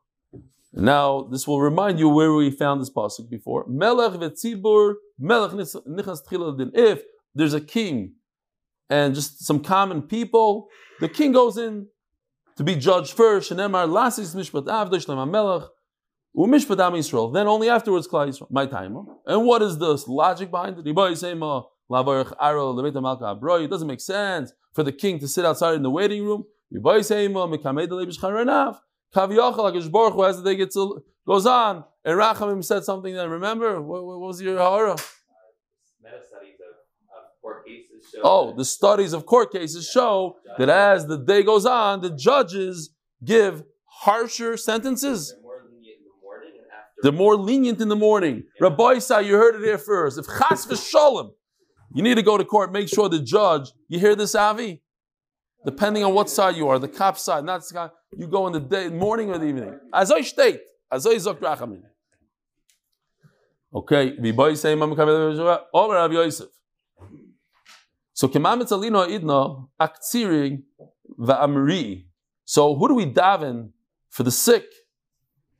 [0.76, 3.64] Now, this will remind you where we found this pasuk before.
[3.68, 6.72] Melech v'tzibur, melech nichas tchila din.
[6.74, 7.02] If
[7.34, 8.14] there's a king
[8.90, 10.68] and just some common people.
[11.00, 11.86] The king goes in
[12.56, 13.50] to be judged first.
[13.50, 15.70] Shenemar lasis mishpat avdosh melech
[16.36, 17.32] umishpat am Yisrael.
[17.32, 18.50] Then only afterwards Klal Yisrael.
[18.50, 18.96] My time.
[19.26, 20.86] And what is the logic behind it?
[20.86, 20.94] It
[23.70, 26.44] doesn't make sense for the king to sit outside in the waiting room.
[29.14, 30.76] Kaviyachal, as the day gets
[31.26, 33.14] goes on, and Rachamim said something.
[33.14, 34.92] Then remember, what, what was your hara?
[34.92, 34.98] Uh,
[38.22, 42.90] oh, the studies of court cases show that as the day goes on, the judges
[43.24, 45.34] give harsher sentences.
[47.02, 48.44] They're more lenient in the morning.
[48.60, 50.18] Rabbi Sa, you heard it here first.
[50.18, 51.32] If chas v'sholem,
[51.92, 54.72] you need to go to court, make sure the judge, you hear this, Avi?
[54.72, 58.46] Uh, Depending on what side you are, the cop side, not the side, you go
[58.46, 59.78] in the day, morning or the evening.
[59.92, 61.40] As I state, as I zok
[63.74, 66.48] Okay, v'boy say Imam Kavel Omer Rav Yosef.
[68.12, 70.62] So Kemam Etzalino Idna Aktsiri
[71.18, 72.04] Va'amri.
[72.44, 73.70] So who do we daven
[74.10, 74.64] for the sick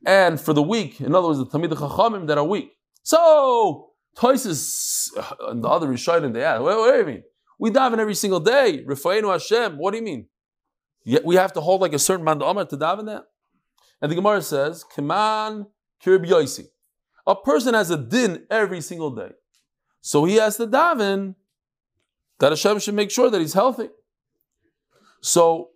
[0.06, 1.00] and for the weak?
[1.00, 2.70] In other words, the Tamid Chachamim that are weak.
[3.02, 7.22] So Toises uh, and the other Rishonim they ask, what, what do you mean?
[7.58, 8.84] We daven every single day.
[8.86, 9.76] Rifainu Hashem.
[9.76, 10.28] What do you mean?
[11.04, 13.24] We have to hold like a certain man to daven that.
[14.00, 15.66] And the Gemara says, Keman
[16.02, 16.66] Kirib.
[17.26, 19.30] A person has a din every single day.
[20.00, 21.34] So he has to daven
[22.38, 23.88] that Hashem should make sure that he's healthy.
[25.20, 25.70] So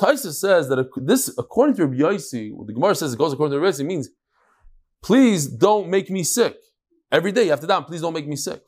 [0.00, 3.60] Taisa says that this, according to Rabbi Yosi, the Gemara says it goes according to
[3.60, 4.10] Rabbi means,
[5.02, 6.56] please don't make me sick.
[7.10, 8.62] Every day you have to daven, please don't make me sick.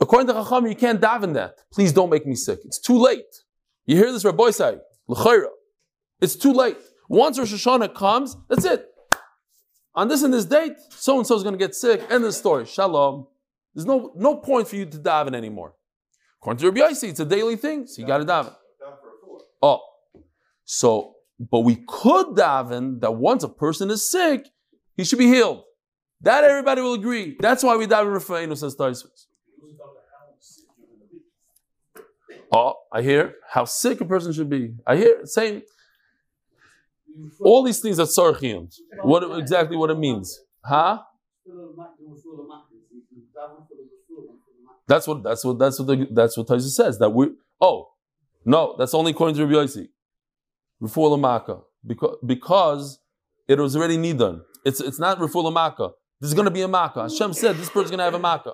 [0.00, 1.58] According to Chacham, you can't daven that.
[1.72, 2.60] Please don't make me sick.
[2.64, 3.42] It's too late.
[3.86, 5.48] You hear this Rabbi say, L'chayra.
[6.20, 6.76] It's too late.
[7.08, 8.86] Once Rosh Hashanah comes, that's it.
[9.94, 12.00] On this and this date, so and so is going to get sick.
[12.02, 12.64] End of the story.
[12.66, 13.26] Shalom.
[13.74, 15.74] There's no, no point for you to daven anymore.
[16.40, 18.54] According to Rabbi Yossi, it's a daily thing, so you got to daven.
[19.62, 19.80] Oh,
[20.64, 24.48] so, but we could daven that once a person is sick,
[24.96, 25.62] he should be healed.
[26.20, 27.36] That everybody will agree.
[27.40, 28.76] That's why we daven Rafa'inu, says.
[32.54, 34.74] Oh, I hear how sick a person should be.
[34.86, 35.62] I hear same.
[37.40, 38.72] all these things are tzarchiyim.
[39.02, 40.38] What exactly what it means?
[40.64, 41.00] Huh?
[44.86, 46.98] That's what that's what that's what the, that's what Taisa says.
[46.98, 47.88] That we oh
[48.44, 49.88] no, that's only according to Rabbi Yossi.
[50.80, 51.62] Refuah Lamaka.
[51.84, 53.00] Because because
[53.48, 54.42] it was already nidan.
[54.64, 55.92] It's it's not Refuah Lamaka.
[56.20, 57.02] This is gonna be a Makkah.
[57.02, 58.52] Hashem said this person's gonna have a Makkah.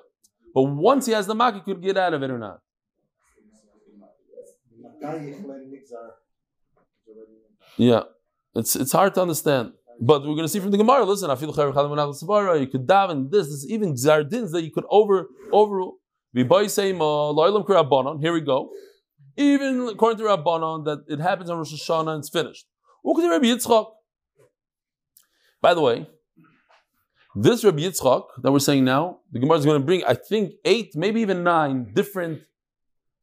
[0.55, 2.61] But once he has the Makkah, he could get out of it or not.
[7.77, 8.03] Yeah.
[8.55, 9.73] It's it's hard to understand.
[10.01, 13.49] But we're going to see from the Gemara, listen, I feel you could daven this,
[13.49, 15.93] this even zardins that you could over over uh,
[18.19, 18.71] here we go.
[19.37, 22.67] Even according to Rabbanon, that it happens on Rosh Hashanah and it's finished.
[25.61, 26.07] By the way,
[27.35, 30.53] this Rabbi Yitzchak that we're saying now, the Gemara is going to bring, I think,
[30.65, 32.43] eight, maybe even nine different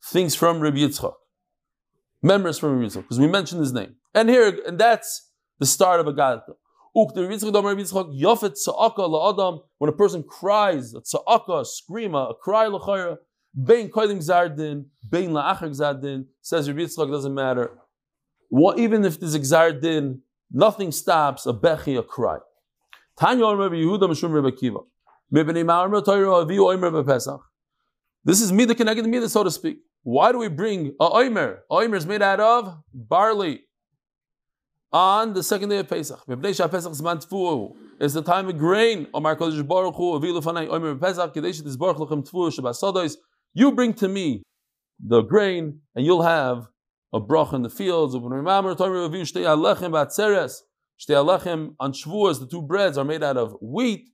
[0.04, 1.14] things from Rabbi Yitzchak.
[2.22, 3.96] Members from Rabbi because we mentioned his name.
[4.14, 6.54] And here, and that's the start of a Gadata.
[6.98, 7.10] When
[9.90, 13.18] a person cries, a tza'aka, a scream, a cry l'chayra,
[13.56, 17.78] bein koidim zardin, bein la'achar zardin, says Rabbi Yitzchak, doesn't matter.
[18.50, 22.40] What, even if there's zardin, nothing stops a bechi, a cry.
[23.20, 24.80] Tanya Rabbi Yehuda Mishum Rabbi Kiva.
[28.24, 29.80] This is mida connected to mida, so to speak.
[30.08, 31.58] Why do we bring a oimer?
[31.70, 33.64] Oimer is made out of barley
[34.94, 36.24] on the second day of Pesach.
[36.26, 39.08] It's the time of grain.
[43.54, 44.44] You bring to me
[45.06, 46.70] the grain, and you'll have
[47.12, 48.16] a brach in the fields.
[48.16, 48.22] On
[51.92, 54.08] Shavuos, the two breads are made out of wheat.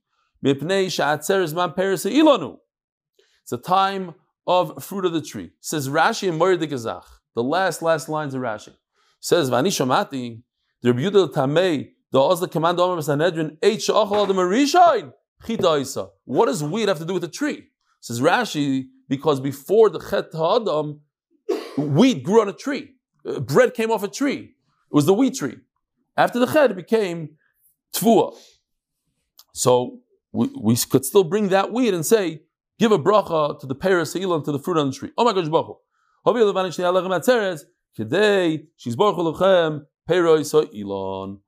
[3.44, 4.14] It's a time
[4.46, 5.50] of fruit of the tree.
[5.60, 8.74] Says Rashi and Moir de The last, last lines of Rashi.
[9.20, 10.42] Says Vani Shamati,
[10.82, 15.12] the Rebuta Tamei, the Ozla command Omer Sanhedrin, Eight Shachal the Marishain,
[15.46, 16.08] Chita Isa.
[16.24, 17.68] What does wheat have to do with the tree?
[18.00, 21.00] Says Rashi, because before the Chet Ha'adam,
[21.78, 22.90] wheat grew on a tree.
[23.40, 24.38] Bread came off a tree.
[24.40, 25.56] It was the wheat tree.
[26.16, 27.30] After the Chet, it became
[27.94, 28.36] Tvua.
[29.54, 30.00] So
[30.32, 32.42] we, we could still bring that wheat and say,
[32.78, 35.10] give a bracha to the Paris to the fruit on the tree.
[35.16, 35.78] Oh my gosh, Baruch.
[37.96, 41.40] Kedei, she's Baruch Lechem, Peroi so Elon.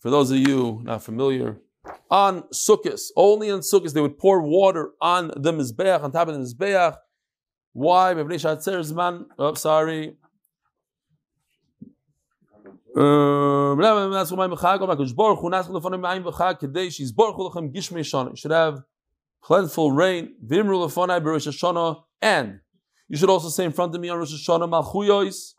[0.00, 1.60] For those of you not familiar,
[2.10, 6.34] on Sukkot, only on Sukkot, they would pour water on the Mizbeach, on top of
[6.34, 6.96] the Mizbeach.
[7.72, 8.12] Why?
[9.38, 10.16] Oh, sorry.
[18.36, 18.82] Should have
[19.42, 20.34] plentiful rain.
[22.20, 22.60] And
[23.08, 25.54] you should also say in front of me on Rosh Hashanah, Malchuyois,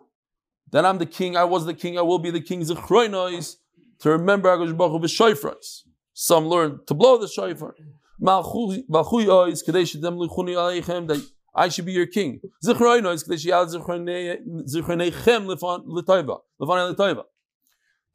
[0.72, 4.50] that I'm the king, I was the king, I will be the king, to remember
[6.14, 7.76] Some learn to blow the shofar.
[10.18, 12.42] Lichuni Aleichem, that I should be your king.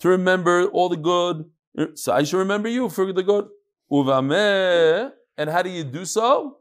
[0.00, 1.44] To remember all the good.
[1.94, 3.48] So I should remember you for the good.
[5.36, 6.58] And how do you do so?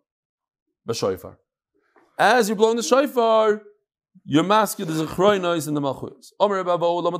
[2.18, 3.62] As you're blowing the shofar,
[4.26, 6.34] you're masking the zechroy noise in the malchus.
[6.40, 7.18] Omer Lama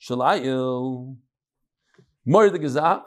[0.00, 1.16] Shalayil.
[2.24, 3.04] Moir the.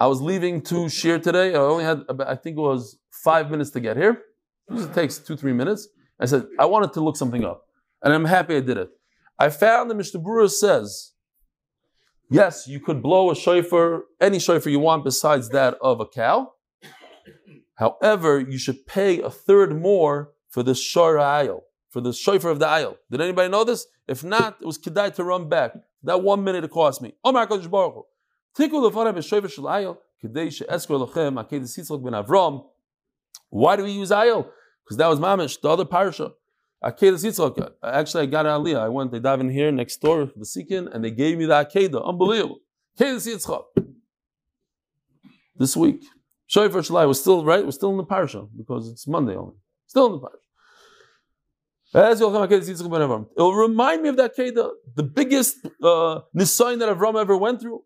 [0.00, 1.54] I was leaving to Shir today.
[1.54, 4.22] I only had, I think it was five minutes to get here.
[4.70, 5.88] Usually takes two, three minutes.
[6.20, 7.66] I said, I wanted to look something up.
[8.02, 8.90] And I'm happy I did it.
[9.38, 11.12] I found that Mishnah Berurah says,
[12.30, 16.52] yes, you could blow a shofar, any shofar you want besides that of a cow.
[17.76, 22.58] However, you should pay a third more for the shor ayil, for the shofar of
[22.58, 22.96] the ayil.
[23.10, 23.86] Did anybody know this?
[24.08, 25.72] If not, it was kedai to run back.
[26.02, 27.14] That one minute it cost me.
[27.24, 28.04] Omar Kodesh Baruch Hu.
[28.56, 31.34] Tikul lefanei b'shofar shel ayil, kedei she'eskor lochem,
[32.02, 32.64] ben Avram.
[33.50, 34.48] Why do we use ayil?
[34.88, 36.32] Because that was mamish, the other parsha.
[36.82, 37.72] Akedah Yitzchak.
[37.82, 38.78] Actually, I got an aliyah.
[38.78, 41.52] I went, they dive in here next door, the Sikin, and they gave me the
[41.52, 42.02] Akedah.
[42.08, 42.60] Unbelievable.
[42.98, 43.64] Akedah Yitzchak.
[45.56, 46.02] This week.
[46.46, 47.62] Shofar Shalai was still, right?
[47.62, 49.56] We're still in the parsha because it's Monday only.
[49.86, 50.38] Still in the parsha.
[51.94, 52.20] It
[53.36, 57.82] will remind me of that Kedah, the biggest uh, nisayin that Avram ever went through.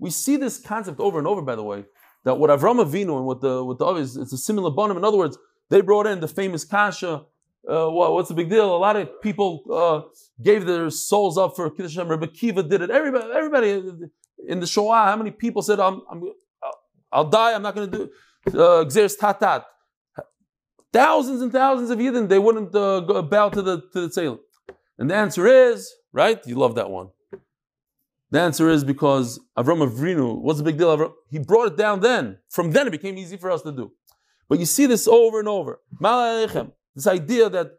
[0.00, 1.84] We see this concept over and over, by the way,
[2.28, 4.96] that what Avram Avinu and what the what the others, it's a similar bonim.
[4.96, 5.38] In other words,
[5.70, 7.24] they brought in the famous kasha.
[7.68, 8.74] Uh, what, what's the big deal?
[8.74, 9.98] A lot of people uh,
[10.42, 12.08] gave their souls up for Kiddush Hashem.
[12.08, 12.90] Rabbi Kiva did it.
[12.90, 13.70] Everybody, everybody
[14.46, 16.22] in the Shoah, how many people said, I'm, I'm,
[17.12, 19.64] I'll die, I'm not going to do uh, Tatat.
[20.92, 24.38] Thousands and thousands of Yidden, they wouldn't uh, go, bow to the, to the Tzail.
[24.98, 26.40] And the answer is, right?
[26.46, 27.08] You love that one.
[28.30, 30.96] The answer is because Avram Avinu, what's the big deal?
[30.96, 31.12] Avram?
[31.30, 32.38] He brought it down then.
[32.50, 33.92] From then it became easy for us to do.
[34.48, 35.80] But you see this over and over.
[36.94, 37.70] This idea that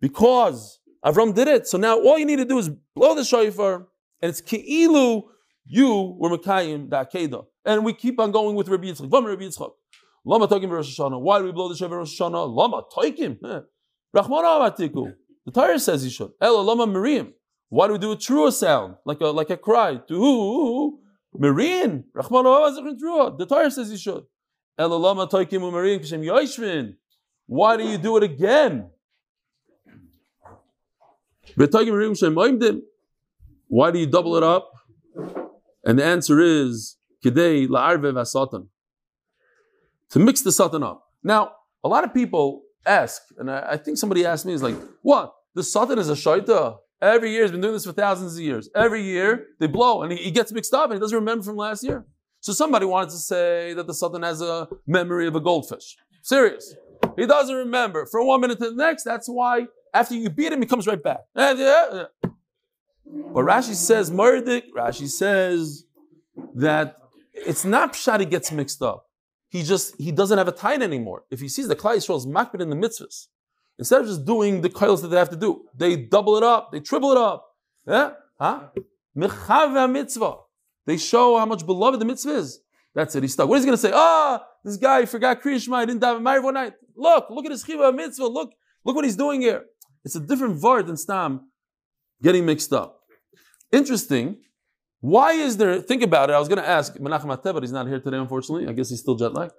[0.00, 3.86] because Avram did it, so now all you need to do is blow the shofar,
[4.22, 5.22] and it's ki'ilu,
[5.66, 7.44] you were Mekayim da Akedah.
[7.64, 9.12] And we keep on going with Rabbi Yitzchak.
[9.12, 9.72] Rabbi Yitzchak.
[10.24, 11.20] Lama toikim Rosh Hashanah.
[11.20, 12.54] Why do we blow the shofar Rosh Hashanah?
[12.54, 13.38] Lama toikim.
[13.44, 13.60] Eh.
[14.14, 15.12] Rachmana avatiku.
[15.44, 16.30] The Torah says you should.
[16.40, 17.32] Ela lama miriam.
[17.68, 19.96] Why do we do a truer sound, like a like a cry?
[20.08, 20.98] To
[22.14, 23.38] avatiku.
[23.38, 24.24] The Torah says you should.
[27.46, 28.90] Why do you do it again?
[33.68, 34.72] Why do you double it up?
[35.84, 37.30] And the answer is to
[40.18, 41.04] mix the satan up.
[41.22, 41.52] Now,
[41.82, 45.34] a lot of people ask, and I, think somebody asked me, is like, what?
[45.54, 46.76] The satan is a shaita.
[47.00, 48.70] Every year, he's been doing this for thousands of years.
[48.74, 51.84] Every year, they blow, and he, gets mixed up, and he doesn't remember from last
[51.84, 52.06] year.
[52.40, 55.96] So somebody wanted to say that the Satan has a memory of a goldfish.
[56.22, 56.74] Serious.
[57.16, 58.06] He doesn't remember.
[58.06, 61.02] From one minute to the next, that's why after you beat him, he comes right
[61.02, 61.20] back.
[61.34, 65.84] But Rashi says, Murdik, Rashi says
[66.54, 66.96] that
[67.32, 69.06] it's not pshat he gets mixed up.
[69.48, 71.24] He just, he doesn't have a time anymore.
[71.30, 73.26] If he sees the Klal Yisrael is makbid in the mitzvahs,
[73.78, 76.72] instead of just doing the coils that they have to do, they double it up,
[76.72, 77.46] they triple it up.
[77.86, 78.12] Yeah?
[78.40, 78.68] Huh?
[79.14, 80.36] mitzvah.
[80.86, 82.60] They show how much beloved the mitzvah is.
[82.94, 83.22] That's it.
[83.22, 83.48] He's stuck.
[83.48, 83.92] What is he going to say?
[83.94, 85.80] Ah, oh, this guy forgot Krishma.
[85.80, 86.74] He didn't have a married one night.
[86.96, 88.26] Look, look at his chiva mitzvah.
[88.26, 88.52] Look,
[88.84, 89.64] look what he's doing here.
[90.04, 91.50] It's a different vart than stam
[92.22, 93.00] getting mixed up.
[93.72, 94.38] Interesting.
[95.00, 95.80] Why is there?
[95.80, 96.32] Think about it.
[96.32, 98.66] I was going to ask Menachem Ateh, but he's not here today, unfortunately.
[98.66, 99.52] I guess he's still jet lagged.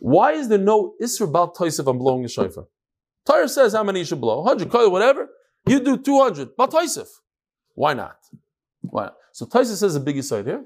[0.00, 2.66] Why is there no Isra Bal Toisif on blowing a shofar?
[3.26, 5.28] Torah says how many you should blow, 100, whatever.
[5.66, 7.08] You do 200, Bal Toisif.
[7.74, 8.16] Why not?
[8.80, 9.14] Why not?
[9.32, 10.64] So Taisa says a big side here.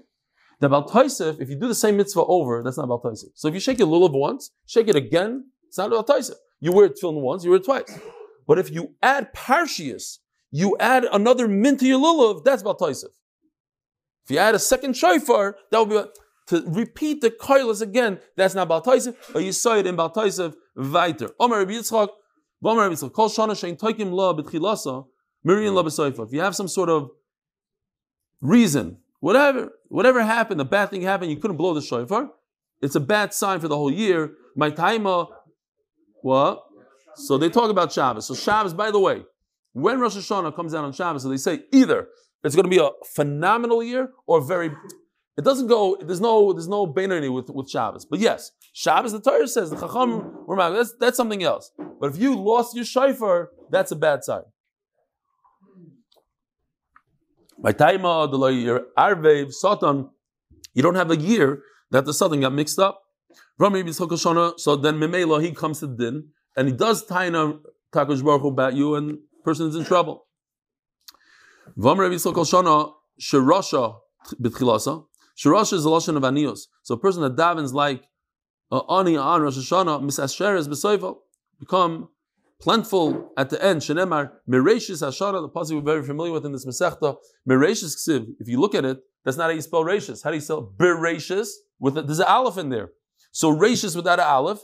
[0.60, 3.30] The Bal Taisif, if you do the same mitzvah over, that's not Bal Taisif.
[3.34, 6.36] So if you shake your lulav once, shake it again, it's not Bal Taisif.
[6.60, 7.98] You wear it tefillin once, you wear it twice.
[8.46, 10.18] But if you add Parshias,
[10.50, 13.10] you add another mint to your lulav, that's Bal Taisif.
[14.24, 16.10] If you add a second shofar, that will be
[16.48, 18.18] to repeat the koilas again.
[18.36, 21.30] That's not Bal Taisif, but you saw it in Bal Taisif weiter.
[21.38, 22.08] Omer Yitzchak,
[22.64, 25.06] Omer Rabbi Yitzchak, Kol Shana Shein Toikim La B'Tchilasa,
[25.44, 26.26] Miriam La B'Soifa.
[26.26, 27.10] If you have some sort of
[28.40, 32.30] reason, whatever, whatever happened, a bad thing happened, you couldn't blow the shofar.
[32.80, 34.32] It's a bad sign for the whole year.
[34.54, 35.28] My taima,
[36.22, 36.62] what?
[37.14, 38.26] So they talk about Shabbos.
[38.26, 39.22] So Shabbos, by the way,
[39.72, 42.08] when Rosh Hashanah comes out on Shabbos, so they say either
[42.44, 44.70] it's going to be a phenomenal year or very.
[45.36, 45.98] It doesn't go.
[46.00, 46.52] There's no.
[46.52, 48.06] There's no benoni with with Shabbos.
[48.06, 49.12] But yes, Shabbos.
[49.12, 50.46] The Torah says the Chacham.
[50.48, 51.72] That's that's something else.
[52.00, 54.42] But if you lost your shofar, that's a bad sign.
[57.58, 60.10] By Taima, the Arvev, Satan,
[60.74, 63.02] you don't have a year that the Satan got mixed up.
[63.58, 67.58] So then Mimela, he comes to the din, and he does Taina
[67.92, 70.26] Takosh Baruch about you, and person is in trouble.
[71.78, 73.96] Vamar Rabbi Yisrael Shana, Shirasha
[74.40, 75.04] B'tchilasa.
[75.36, 76.60] Shirasha is a lashon of anios.
[76.82, 78.04] So a person that davens like
[78.72, 81.16] ani on Rosh Hashanah, misasheres b'soifa,
[81.58, 82.08] become
[82.60, 83.82] plentiful at the end.
[83.82, 87.16] Shenemar Mereshis Hashara, the pasuk we're very familiar with in this Masechta.
[87.48, 88.26] Mereshis Ksiv.
[88.40, 90.22] If you look at it, that's not how you spell Rashis.
[90.24, 91.48] How do you spell Bereshis?
[91.78, 92.92] With a, there's an aleph in there.
[93.32, 94.60] So Rashis without an aleph.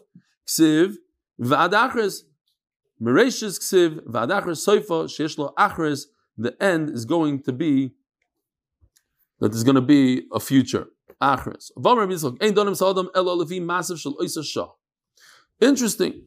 [0.48, 0.94] Ksiv
[1.40, 2.20] V'adachres.
[3.00, 6.06] Mereshis Ksiv V'adachres Soifa Sheshlo Achres.
[6.38, 7.92] The end is going to be
[9.42, 10.86] that there's going to be a future.
[15.60, 16.22] Interesting.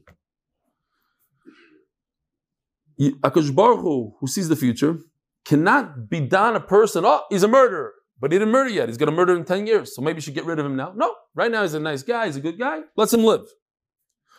[3.00, 4.98] Akash Baruch Hu, who sees the future,
[5.46, 8.90] cannot be done a person, oh, he's a murderer, but he didn't murder yet.
[8.90, 10.76] He's going to murder in 10 years, so maybe you should get rid of him
[10.76, 10.92] now.
[10.94, 12.80] No, right now he's a nice guy, he's a good guy.
[12.96, 13.46] Let's him live.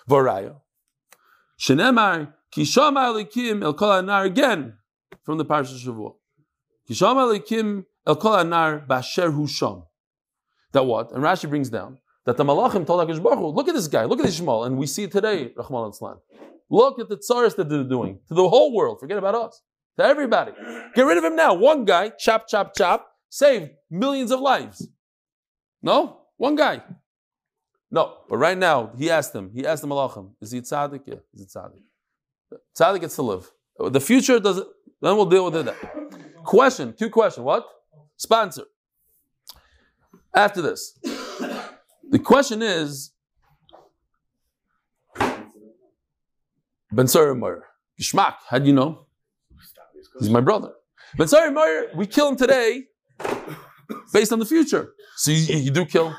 [0.08, 0.58] Varaya.
[4.26, 4.74] Again,
[5.24, 6.14] from the Parsha Shavuot.
[6.90, 7.84] Husham.
[10.74, 11.12] That what?
[11.12, 14.04] And Rashi brings down that the Malachim told HaKadosh Baruch Hu, look at this guy,
[14.06, 16.24] look at Ishmael, and we see it today, Rahman al
[16.70, 19.00] Look at the tsaris that they're doing to the whole world.
[19.00, 19.62] Forget about us.
[19.98, 20.52] To everybody.
[20.94, 21.54] Get rid of him now.
[21.54, 24.88] One guy, chop, chop, chop, saved millions of lives.
[25.82, 26.20] No?
[26.36, 26.84] One guy.
[27.90, 28.18] No.
[28.30, 31.02] But right now, he asked him, he asked the Malachim, is he tzaddik?
[31.06, 31.82] Yeah, is a tzaddik.
[32.78, 33.50] Tzaddik gets to live.
[33.80, 34.68] The future doesn't,
[35.02, 35.76] then we'll deal with it.
[36.48, 37.44] Question, two questions.
[37.44, 37.66] What?
[38.16, 38.64] Sponsor.
[40.34, 40.98] After this.
[42.10, 43.12] The question is,
[46.90, 47.66] Ben Meir.
[48.00, 49.08] Gishmak, how do you know?
[50.20, 50.72] He's my brother.
[51.18, 52.86] Ben Meir, we kill him today
[54.14, 54.94] based on the future.
[55.18, 56.16] So you, you do kill.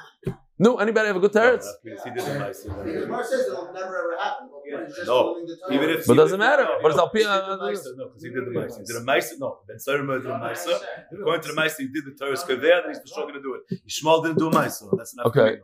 [0.61, 1.65] No, anybody have a good teretz?
[1.85, 4.49] Gemara says it'll never ever happen.
[4.51, 5.25] But he's just No.
[5.27, 6.67] willing to tell Even if But it doesn't matter.
[6.83, 8.79] But it's no, al pi- he did the Meiser, No, because he did the Meiser.
[8.79, 9.39] He did a Meiser.
[9.39, 10.79] No, Ben Sari did a Meiser.
[11.13, 13.41] According to the Meiser, he did the Torah's Kaveh, then he's for sure going to
[13.43, 13.81] do it.
[13.87, 14.91] Ishmael didn't do a Meiser.
[14.97, 15.27] That's enough.
[15.27, 15.59] Okay.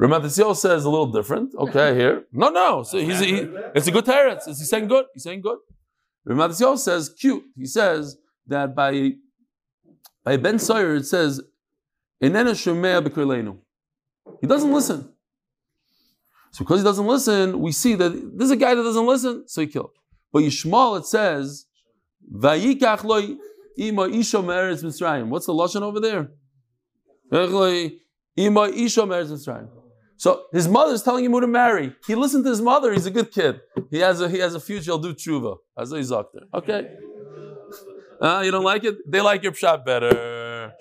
[0.00, 1.54] Ramathasiel says a little different.
[1.56, 2.24] Okay, here.
[2.32, 2.82] No, no.
[2.84, 3.34] So he's he,
[3.74, 4.46] it's a good teretz.
[4.48, 5.06] Is he saying good?
[5.12, 5.58] He's saying good.
[6.26, 7.42] Ramathasiel says cute.
[7.56, 9.12] He says that by
[10.24, 11.40] by Ben Sawyer it says
[12.22, 13.58] Inena Shemea B'Kirleinu.
[14.40, 15.12] He doesn't listen.
[16.52, 19.46] So because he doesn't listen, we see that this is a guy that doesn't listen,
[19.46, 19.90] so he killed.
[20.32, 21.66] But Yishmael it says
[22.32, 23.38] Vayikach
[23.76, 25.28] ima isha Mitzrayim.
[25.28, 26.30] What's the lashon over there?
[28.36, 29.68] Ima isha me'eretz Mitzrayim.
[30.16, 31.94] So his mother's telling him who to marry.
[32.06, 32.92] He listened to his mother.
[32.92, 33.60] He's a good kid.
[33.90, 34.86] He has a he has a future.
[34.86, 35.58] He'll do tshuva.
[35.76, 36.40] As a doctor.
[36.52, 36.90] Okay.
[38.20, 38.96] Uh, you don't like it?
[39.06, 40.72] They like your pshat better.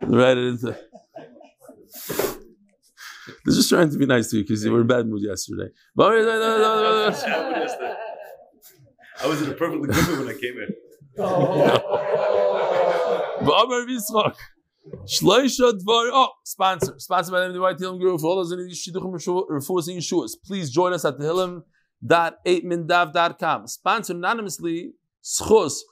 [0.00, 0.76] It into.
[3.44, 5.68] They're just trying to be nice to you because you were in bad mood yesterday.
[5.98, 7.10] I
[9.26, 10.68] was in a perfectly good mood when I came in.
[13.46, 14.36] V'amar Yitzchak.
[15.06, 16.10] Shloisha dvar.
[16.12, 16.94] Oh, sponsor.
[16.98, 18.20] Sponsor by the name of the White Hillim Group.
[18.20, 19.14] For all those in the Shidduchim
[19.48, 23.66] Refuahs and Yeshuas, please join us at the Hillim.8mindav.com.
[23.66, 24.92] Sponsor anonymously,
[25.22, 25.82] Schus,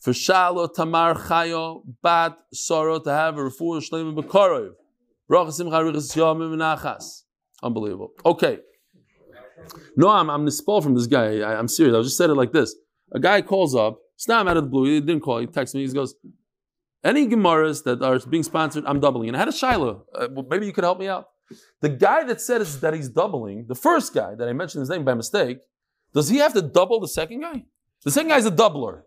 [0.00, 4.74] for Shalo Tamar Chayo Bat Soro to have a Refuah Shleim Bekorov.
[7.62, 8.10] Unbelievable.
[8.24, 8.58] Okay.
[9.96, 11.38] No, I'm, I'm nispal from this guy.
[11.38, 11.94] I, I'm serious.
[11.96, 12.74] I just said it like this.
[13.12, 14.84] A guy calls up, Stam out of the blue.
[14.84, 15.38] He didn't call.
[15.38, 15.86] He texts me.
[15.86, 16.14] He goes,
[17.04, 19.28] any Gemaras that are being sponsored, I'm doubling.
[19.28, 20.04] And I had a Shiloh.
[20.14, 21.26] Uh, well, maybe you could help me out.
[21.80, 24.90] The guy that said is that he's doubling, the first guy that I mentioned his
[24.90, 25.58] name by mistake,
[26.14, 27.64] does he have to double the second guy?
[28.04, 29.02] The second guy's a doubler.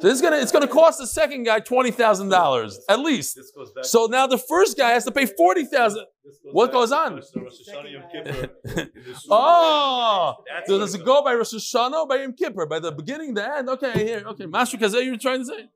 [0.00, 3.36] So it's gonna it's gonna cost the second guy twenty thousand dollars at least.
[3.36, 3.84] This goes back.
[3.84, 6.04] So now the first guy has to pay forty thousand.
[6.24, 7.16] this what goes on?
[7.16, 8.50] Rosh Hashanah Yom Kippur.
[8.64, 9.28] In the shul.
[9.30, 12.66] Oh, That's so does it it go by Rosh Hashanah or by Yom Kippur?
[12.66, 13.68] By the beginning, the end?
[13.70, 14.22] Okay, here.
[14.26, 15.68] Okay, Master Kazeh, you were trying to say?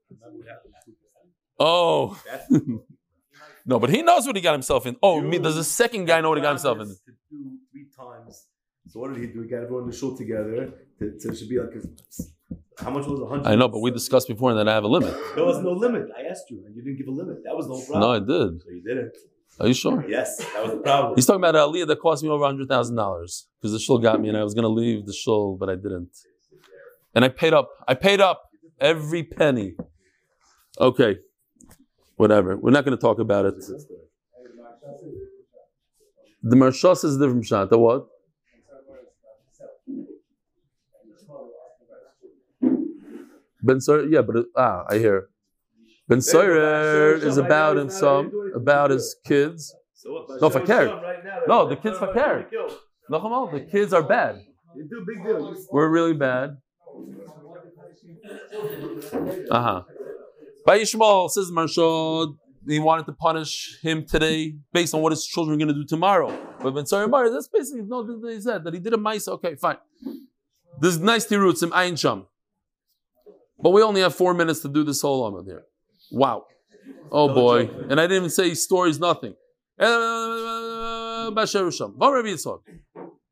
[1.58, 2.20] Oh.
[3.66, 4.96] No, but he knows what he got himself in.
[5.02, 6.86] Oh, me, You- does the second guy know what he got himself in?
[6.88, 6.94] To
[7.30, 8.46] do three times.
[8.88, 9.42] So what did he do?
[9.42, 10.72] He got everyone in the shul together.
[10.98, 11.80] To, to, it should be like a,
[12.82, 13.24] how much was it?
[13.24, 13.48] 100?
[13.48, 15.14] I know, but we discussed before and then I have a limit.
[15.34, 16.08] There was no limit.
[16.16, 17.44] I asked you, and you didn't give a limit.
[17.44, 18.62] That was the whole No, I did.
[18.62, 19.16] So you didn't.
[19.58, 20.04] Are you sure?
[20.08, 21.14] Yes, that was the problem.
[21.16, 23.98] He's talking about an aliyah that cost me over hundred thousand dollars because the shul
[23.98, 26.16] got me, and I was going to leave the shul, but I didn't.
[27.14, 27.70] And I paid up.
[27.86, 28.50] I paid up
[28.80, 29.74] every penny.
[30.80, 31.18] Okay,
[32.16, 32.56] whatever.
[32.56, 33.56] We're not going to talk about it.
[36.42, 37.68] The marshas is different shot.
[37.68, 38.06] The what?
[43.62, 45.28] Ben Sawyer, yeah, but ah, I hear.
[46.08, 49.74] Ben Sawyer is about him some about his kids.
[49.94, 50.40] So what?
[50.40, 50.86] No, fakir.
[50.86, 51.40] right now.
[51.46, 52.46] No, the kid's fakir.
[52.50, 52.72] killed.
[53.08, 54.42] No, come on, the kids are bad.
[54.74, 55.54] You do a big deal.
[55.54, 56.56] You- We're really bad.
[59.50, 59.82] Uh huh.
[60.64, 62.36] By says Marshal,
[62.66, 65.84] he wanted to punish him today based on what his children are going to do
[65.84, 66.36] tomorrow.
[66.62, 68.06] But Ben Sari Mar, that's basically no.
[68.28, 69.26] He said that he did a mice.
[69.28, 69.78] Okay, fine.
[70.80, 72.26] This is nice roots in Ayin Sham.
[73.62, 75.64] But we only have four minutes to do this whole Amud here.
[76.10, 76.46] Wow.
[77.12, 77.68] Oh boy.
[77.88, 79.34] And I didn't even say stories, nothing.
[79.78, 81.94] Eh, eh, eh, Basher Sham.
[81.96, 82.60] Vad Rabbi Yitzchak?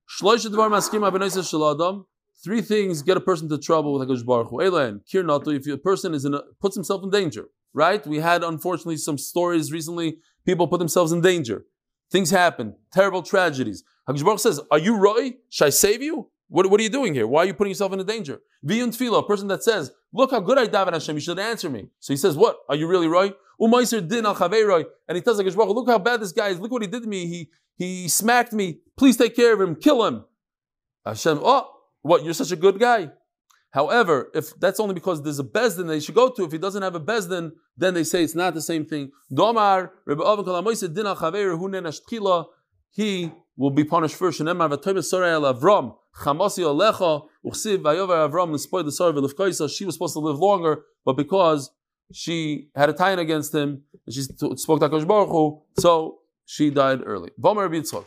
[0.08, 2.06] Shloisha Dvar Maskim Abenoisa Shel Adam.
[2.42, 4.62] Three things get a person to trouble with HaKadosh Baruch Hu.
[4.62, 8.06] Elan, if a person is in a, puts himself in danger, right?
[8.06, 11.64] We had, unfortunately, some stories recently, people put themselves in danger.
[12.12, 13.82] Things happen, terrible tragedies.
[14.08, 15.34] HaKadosh Baruch says, are you Roy?
[15.50, 16.30] Should I save you?
[16.48, 17.26] What, what are you doing here?
[17.26, 18.40] Why are you putting yourself in danger?
[18.64, 21.68] Viyun Tefillah, a person that says, look how good I daven Hashem, you should answer
[21.68, 21.88] me.
[22.00, 22.58] So he says, what?
[22.68, 23.34] Are you really right?
[23.60, 24.84] Umaiser din al Roy.
[25.08, 27.08] And he tells HaKadosh look how bad this guy is, look what he did to
[27.08, 30.24] me, he, he smacked me, please take care of him, kill him.
[31.04, 31.70] Hashem, oh,
[32.02, 33.10] what, you're such a good guy.
[33.70, 36.82] However, if that's only because there's a bezdin they should go to, if he doesn't
[36.82, 39.10] have a bezdin, then they say it's not the same thing.
[39.32, 42.50] Domar, din al
[42.90, 44.40] he will be punished first.
[44.40, 50.38] Avram, Chamasi Alecha, Uchsiv, Vayover Avram, Lispoy the Sar Vilifkaisa, she was supposed to live
[50.38, 51.70] longer, but because
[52.12, 56.70] she had a tie against him, and she spoke to Akash Baruch Hu, so she
[56.70, 57.30] died early.
[57.40, 58.06] Vomer Bitzchok.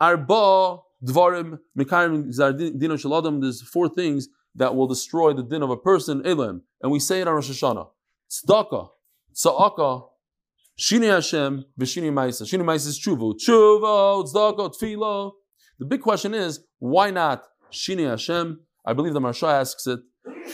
[0.00, 5.76] Arba Dvarim, Mikarim, Dino Shaladam, there's four things that will destroy the din of a
[5.76, 6.62] person, Elim.
[6.82, 7.88] And we say it on Rosh Hashanah.
[8.30, 8.88] Tzedakah,
[9.34, 10.08] Tza'aka,
[10.78, 12.42] Shini Hashem, Vishini Maisa.
[12.42, 13.34] Shini Maisa is Chuvu.
[13.34, 15.32] Chuvu, Tzedakah.
[15.78, 18.60] The big question is, why not Shini Hashem?
[18.84, 20.00] I believe the Marsha asks it.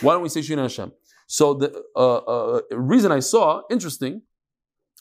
[0.01, 0.93] Why don't we say Shini Hashem?
[1.27, 4.23] So the uh, uh, reason I saw, interesting,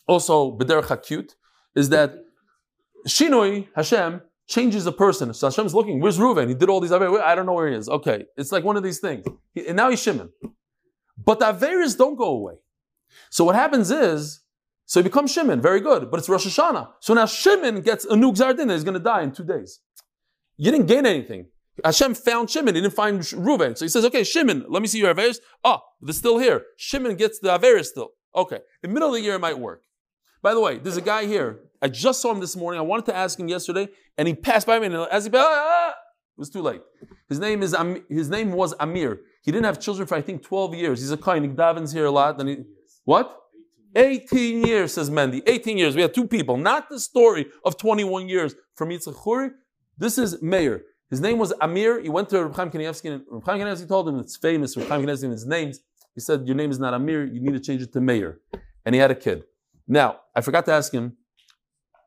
[0.08, 1.36] also B'derech HaKyut,
[1.76, 2.16] is that
[3.08, 5.34] Shinoi Hashem changes a person.
[5.34, 6.48] So Hashem's looking, where's Reuven?
[6.48, 7.22] He did all these Averis.
[7.22, 7.90] I don't know where he is.
[7.90, 9.26] Okay, it's like one of these things.
[9.54, 10.30] He, and now he's Shimon.
[11.18, 12.54] But the Averis don't go away.
[13.30, 14.42] So what happens is,
[14.86, 16.90] so he becomes Shimon, very good, but it's Rosh Hashanah.
[17.00, 19.80] So now Shimon gets a new Gzardin he's going to die in two days.
[20.58, 21.48] You didn't gain anything.
[21.84, 23.78] Hashem found Shimon, he didn't find Reuven.
[23.78, 25.40] So he says, okay, Shimon, let me see your Averis.
[25.64, 26.64] Ah, they're still here.
[26.78, 28.12] Shimon gets the Averis still.
[28.36, 29.82] Okay, in the middle of the year it might work.
[30.42, 31.62] By the way, there's a guy here.
[31.82, 32.80] I just saw him this morning.
[32.80, 34.88] I wanted to ask him yesterday, and he passed by me.
[34.88, 36.82] And as he passed, ah, ah, it was too late.
[37.30, 37.76] His name is
[38.10, 39.22] his name was Amir.
[39.44, 41.00] He didn't have children for I think 12 years.
[41.00, 41.46] He's a kind.
[41.46, 42.40] He davens here a lot.
[42.40, 42.58] And he,
[43.06, 43.40] what?
[43.96, 45.42] 18 years, says Mendy.
[45.48, 45.96] 18 years.
[45.96, 46.58] We have two people.
[46.58, 49.52] Not the story of 21 years from Yitzchak.
[49.98, 50.84] This is Meir.
[51.10, 52.02] His name was Amir.
[52.02, 54.76] He went to Reb Chaim Kanievsky, and Reb Chaim Kanievsky told him it's famous.
[54.76, 55.80] Reb Chaim Kanievsky, his names.
[56.16, 57.26] He said, "Your name is not Amir.
[57.26, 58.40] You need to change it to Meir."
[58.86, 59.44] And he had a kid.
[59.88, 61.18] Now, I forgot to ask him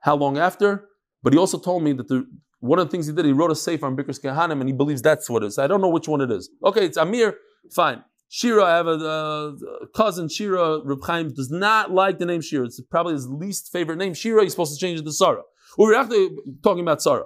[0.00, 0.88] how long after,
[1.22, 2.26] but he also told me that the,
[2.60, 4.72] one of the things he did, he wrote a sefer on Bikras Kehanim, and he
[4.72, 5.58] believes that's what it is.
[5.58, 6.50] I don't know which one it is.
[6.64, 7.36] Okay, it's Amir,
[7.70, 8.02] fine.
[8.30, 9.56] Shira, I have a,
[9.94, 12.66] cousin, Shira, Reb Chaim does not like the name Shira.
[12.66, 14.12] It's probably his least favorite name.
[14.12, 15.42] Shira, he's supposed to change it to Sarah.
[15.78, 16.30] We're actually
[16.62, 17.24] talking about Sarah.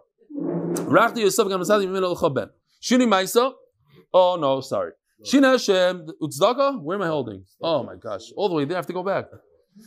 [2.83, 3.53] Shini Maisa.
[4.13, 4.93] Oh no, sorry.
[5.25, 6.07] Shina Hashem.
[6.21, 6.83] Utzdaka.
[6.83, 7.45] Where am I holding?
[7.63, 8.33] Oh my gosh.
[8.37, 8.77] All the way there.
[8.77, 9.27] I have to go back.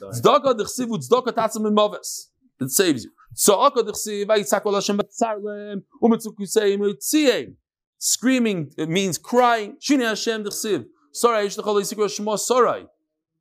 [0.01, 2.31] Tzedakah dechsiv tzedakah tatzim mavis.
[2.59, 3.11] It saves you.
[3.35, 7.55] Tzedakah dechsiv vayitzak ol Hashem batzarlem umetzukuseim utziyem.
[7.97, 9.77] Screaming means crying.
[9.81, 10.85] Shini Hashem dechsiv.
[11.11, 12.85] Sarai yish lechol yisikro shema sarai.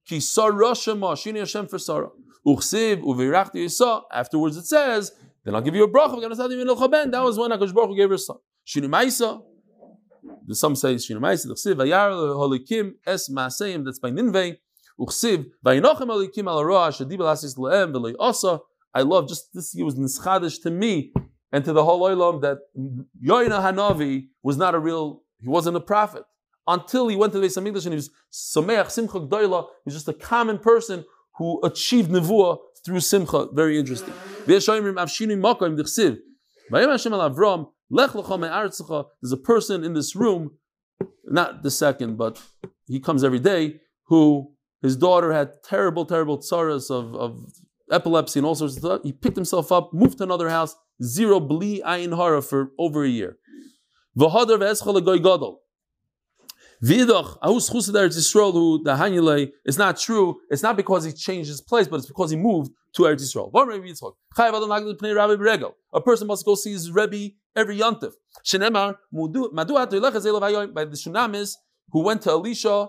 [0.07, 1.15] Ki sarah shema.
[1.15, 2.11] Shini Hashem for sarah.
[2.47, 4.03] Uchsiv uvirachti yisa.
[4.13, 5.13] Afterwards it says,
[5.45, 6.21] then I'll give you a bracha.
[6.21, 8.39] That was when Hakadosh Baruch Hu gave her son.
[8.67, 9.43] Shini Maisa.
[10.51, 11.47] Some say Shini Maisa.
[11.47, 13.85] Dechsiv vayar holikim es maaseim.
[13.85, 14.57] That's by Ninveh.
[14.99, 18.61] Uchsiv, Vainochem Elikim al Roa, Shadibel Asis Le'em, V'lei Osa.
[18.95, 21.13] I love just this year was nischadish to me
[21.51, 22.59] and to the whole oilam that
[23.21, 26.23] Yoina Hanavi was not a real, he wasn't a prophet.
[26.69, 29.95] Until he went to the Beis Hamikdash and he was Sameach Simcha Gdoila, he was
[29.95, 31.05] just a common person
[31.39, 33.49] who achieved nevuah through Simcha.
[33.53, 34.15] Very interesting.
[34.47, 34.69] There's
[39.33, 40.51] a person in this room,
[41.25, 42.43] not the second, but
[42.87, 47.39] he comes every day, who his daughter had terrible, terrible tsaras of, of
[47.91, 49.01] epilepsy and all sorts of stuff.
[49.03, 53.09] He picked himself up, moved to another house, zero bli ayin hara for over a
[53.09, 53.39] year.
[56.85, 60.37] V'idach, ahus chusader Yisrael who the Hanyele is not true.
[60.51, 63.51] It's not because he changed his place, but it's because he moved to Eretz Yisrael.
[65.95, 68.13] A person must go see his Rebbe every yontif.
[68.45, 69.65] Shenemar, by
[70.85, 71.55] the Shunamis,
[71.91, 72.89] who went to Elisha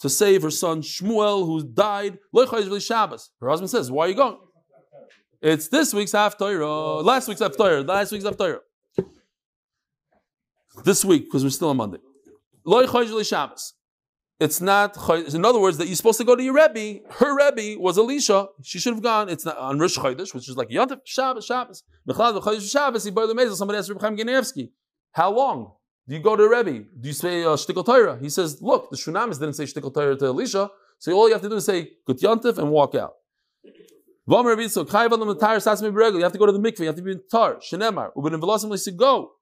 [0.00, 2.18] to save her son Shmuel, who died.
[2.34, 4.38] Her husband says, Why are you going?
[5.40, 6.40] It's this week's half.
[6.40, 7.80] Last week's half Torah.
[7.82, 8.36] Last week's half.
[10.84, 11.98] This week, because we're still on Monday.
[14.40, 14.96] It's not,
[15.32, 17.00] in other words, that you're supposed to go to your Rebbe.
[17.10, 18.48] Her Rebbe was Elisha.
[18.62, 19.28] She should have gone.
[19.28, 21.84] It's not on Rosh Chodesh, which is like Yontif, Shabbos, Shabbos.
[23.04, 23.54] He boiled the mezzel.
[23.54, 24.68] Somebody asked Reb Chaim
[25.12, 25.72] How long?
[26.08, 26.84] Do you go to Rebbe?
[27.00, 28.18] Do you say uh, Shtikal Torah?
[28.20, 31.42] He says, look, the Shunamis didn't say Shtikal Torah to Elisha, so all you have
[31.42, 33.14] to do is say Gut Yantif and walk out.
[34.24, 34.58] You have to
[36.38, 36.80] go to the mikveh.
[36.80, 37.56] You have to be in tar.
[37.56, 38.12] Shenemar.
[38.16, 39.32] Uben Velasim L'si go.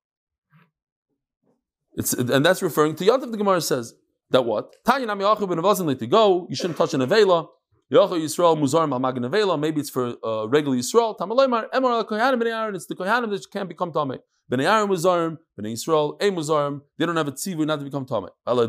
[1.94, 3.30] It's and that's referring to Yantif.
[3.30, 3.94] The Gemara says
[4.30, 6.46] that what Tanya Nami Achu Ben Velasim to go.
[6.48, 7.48] You shouldn't touch an avela.
[7.92, 9.58] Yachu Yisrael Muzarim Al Magen Avela.
[9.58, 11.18] Maybe it's for uh, regular Yisrael.
[11.18, 12.76] Tamaloymar Emor Al Kohanim Bnei Aaron.
[12.76, 14.18] It's the Kohanim that can't become Tamei.
[14.50, 15.38] Bnei Aaron Muzarim.
[15.58, 16.82] Bnei Yisrael A Muzarim.
[16.96, 18.28] They don't have a tzivu not to become Tamei.
[18.46, 18.66] Ala.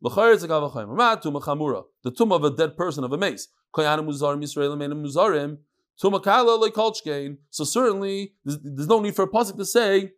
[0.00, 0.96] L'chayr it's a Kavachomer.
[0.96, 1.84] Ma Tuma Chamura.
[2.02, 3.46] The tomb of a dead person of a mace.
[3.74, 5.58] Kohanim Muzarim Yisrael Menim Muzarim.
[6.02, 7.38] Tuma Kala Lekolchkein.
[7.50, 10.10] So certainly there's, there's no need for a pasuk to say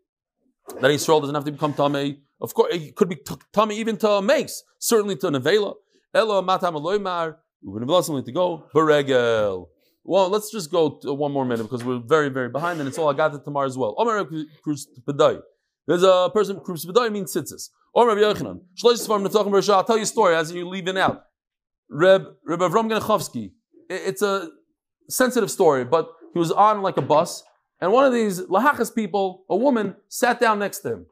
[0.68, 2.18] that Yisrael doesn't have to become Tamei.
[2.40, 3.16] Of course, it could be
[3.52, 4.62] Tamei even to mace.
[4.78, 5.74] Certainly to an Avela.
[6.14, 7.36] Elo Matam Aloymar.
[7.62, 8.64] We're going to to go.
[8.74, 9.68] Beregel.
[10.04, 13.10] Well, let's just go one more minute because we're very, very behind, and it's all
[13.10, 13.94] I got it tomorrow as well.
[13.98, 14.86] Omer Kruz
[15.86, 17.70] There's a person, Kruz Pedai means tzitzis.
[17.92, 18.60] Omer Yochanan.
[19.70, 21.24] I'll tell you a story as you're leaving out.
[21.90, 23.50] Reb, Reb Avram Genachovsky.
[23.90, 24.48] It's a
[25.08, 27.42] sensitive story, but he was on like a bus,
[27.80, 31.06] and one of these Lahachas people, a woman, sat down next to him.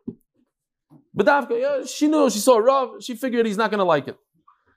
[1.14, 4.16] But yeah, she knew, she saw Rav, she figured he's not going to like it.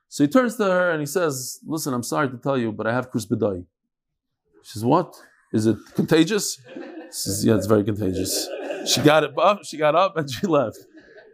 [0.10, 2.88] So he turns to her and he says, Listen, I'm sorry to tell you, but
[2.88, 3.66] I have Krus B'dai.
[4.64, 5.16] She says, What?
[5.52, 6.62] Is it contagious?
[6.76, 8.48] She says, Yeah, it's very contagious.
[8.86, 10.78] She got it up, she got up and she left.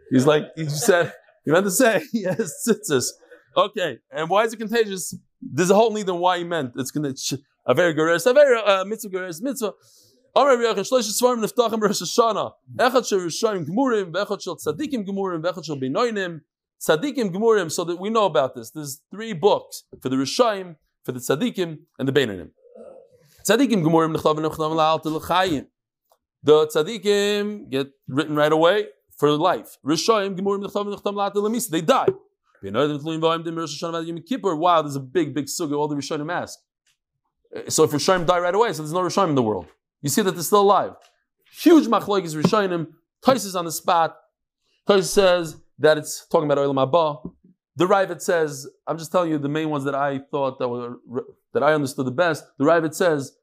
[0.09, 1.13] He's like, he said,
[1.45, 3.09] you meant to say, yes, tzitzis.
[3.55, 5.15] Okay, and why is it contagious?
[5.41, 6.73] There's a whole need on why he meant.
[6.75, 7.13] It's gonna
[7.65, 9.73] a very geres, a very uh, mitzvah geres mitzvah.
[10.35, 12.51] Amar Rabbi Yochanan, shloish svarim neftachim Rosh Hashanah.
[12.77, 16.41] Echad shel Rishayim gemurim, ve'echad shel tzadikim gemurim, ve'echad shel beinoinim.
[16.85, 18.71] Tzadikim Gemurim, so that we know about this.
[18.71, 20.75] There's three books for the Rishayim,
[21.05, 22.51] for the Tzadikim, and the Beinanim.
[23.47, 25.67] Tzadikim Gemurim l'chayim.
[26.43, 29.77] The Tzadikim get written right away for life.
[29.85, 30.61] Rishayim Gemurim
[31.35, 31.67] l'mis.
[31.69, 32.09] They die.
[34.57, 35.75] Wow, there's a big, big sugar.
[35.75, 36.59] All the Rishayim ask.
[37.69, 39.67] So if Rishayim die right away, so there's no Rishayim in the world.
[40.03, 40.93] You see that they're still alive.
[41.51, 42.87] Huge machlokes Rishayim.
[43.25, 44.15] Tais on the spot.
[44.87, 47.31] Tais says that it's talking about Olam Haba.
[47.75, 50.97] The Ravid says, I'm just telling you the main ones that I thought that were
[51.53, 52.43] that I understood the best.
[52.59, 53.35] The Ravid says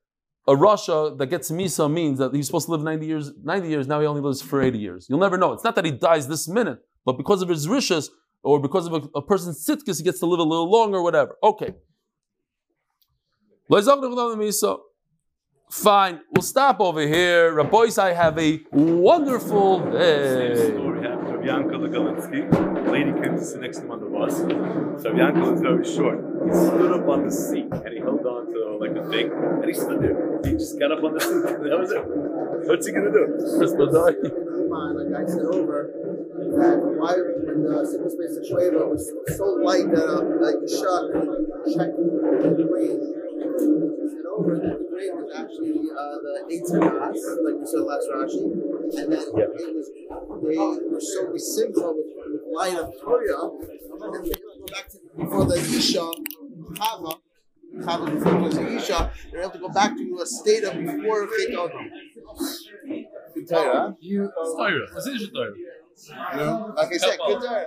[0.46, 3.86] a Russia that gets Misa means that he's supposed to live 90 years, 90 years,
[3.86, 5.06] now he only lives for 80 years.
[5.08, 5.52] You'll never know.
[5.52, 8.08] It's not that he dies this minute, but because of his rishas
[8.42, 11.02] or because of a, a person's sitkas, he gets to live a little longer or
[11.02, 11.36] whatever.
[11.42, 11.74] Okay.
[15.71, 17.55] Fine, we'll stop over here.
[17.55, 19.81] Rabbois, I have a wonderful.
[19.93, 20.75] Hey.
[21.41, 22.43] Yankel Galinsky.
[22.87, 24.37] A lady came to sit next to him on the bus.
[25.03, 26.18] So Yankel is very short.
[26.45, 29.64] He stood up on the seat and he held on to like a thing and
[29.64, 30.41] he stood there.
[30.45, 31.43] He just got up on the seat.
[31.43, 32.05] That was it.
[32.68, 33.39] What's he gonna do?
[33.59, 34.18] Just go die.
[34.21, 35.91] Like I said over,
[36.61, 40.71] that why in the single space of Shweva was so light that uh, like the
[40.71, 41.09] shot
[41.73, 43.89] checked the brain
[44.41, 48.43] over that the grain was actually uh, the Eitzanas, like we said last Rashi,
[48.97, 49.49] and then yep.
[49.55, 49.88] it was,
[50.43, 50.57] they
[50.88, 53.51] were so simcha with, with light of Torah,
[54.01, 56.07] and then they go back to before the Isha,
[56.72, 57.20] Chava,
[57.76, 60.74] Chava before it was the Isha, they're able to go back to a state of
[60.74, 61.53] before Chet
[63.49, 63.97] Torah.
[64.01, 64.86] You, Torah.
[64.97, 65.55] It's Torah.
[66.09, 66.51] Yeah.
[66.76, 67.66] Like I said, good Torah.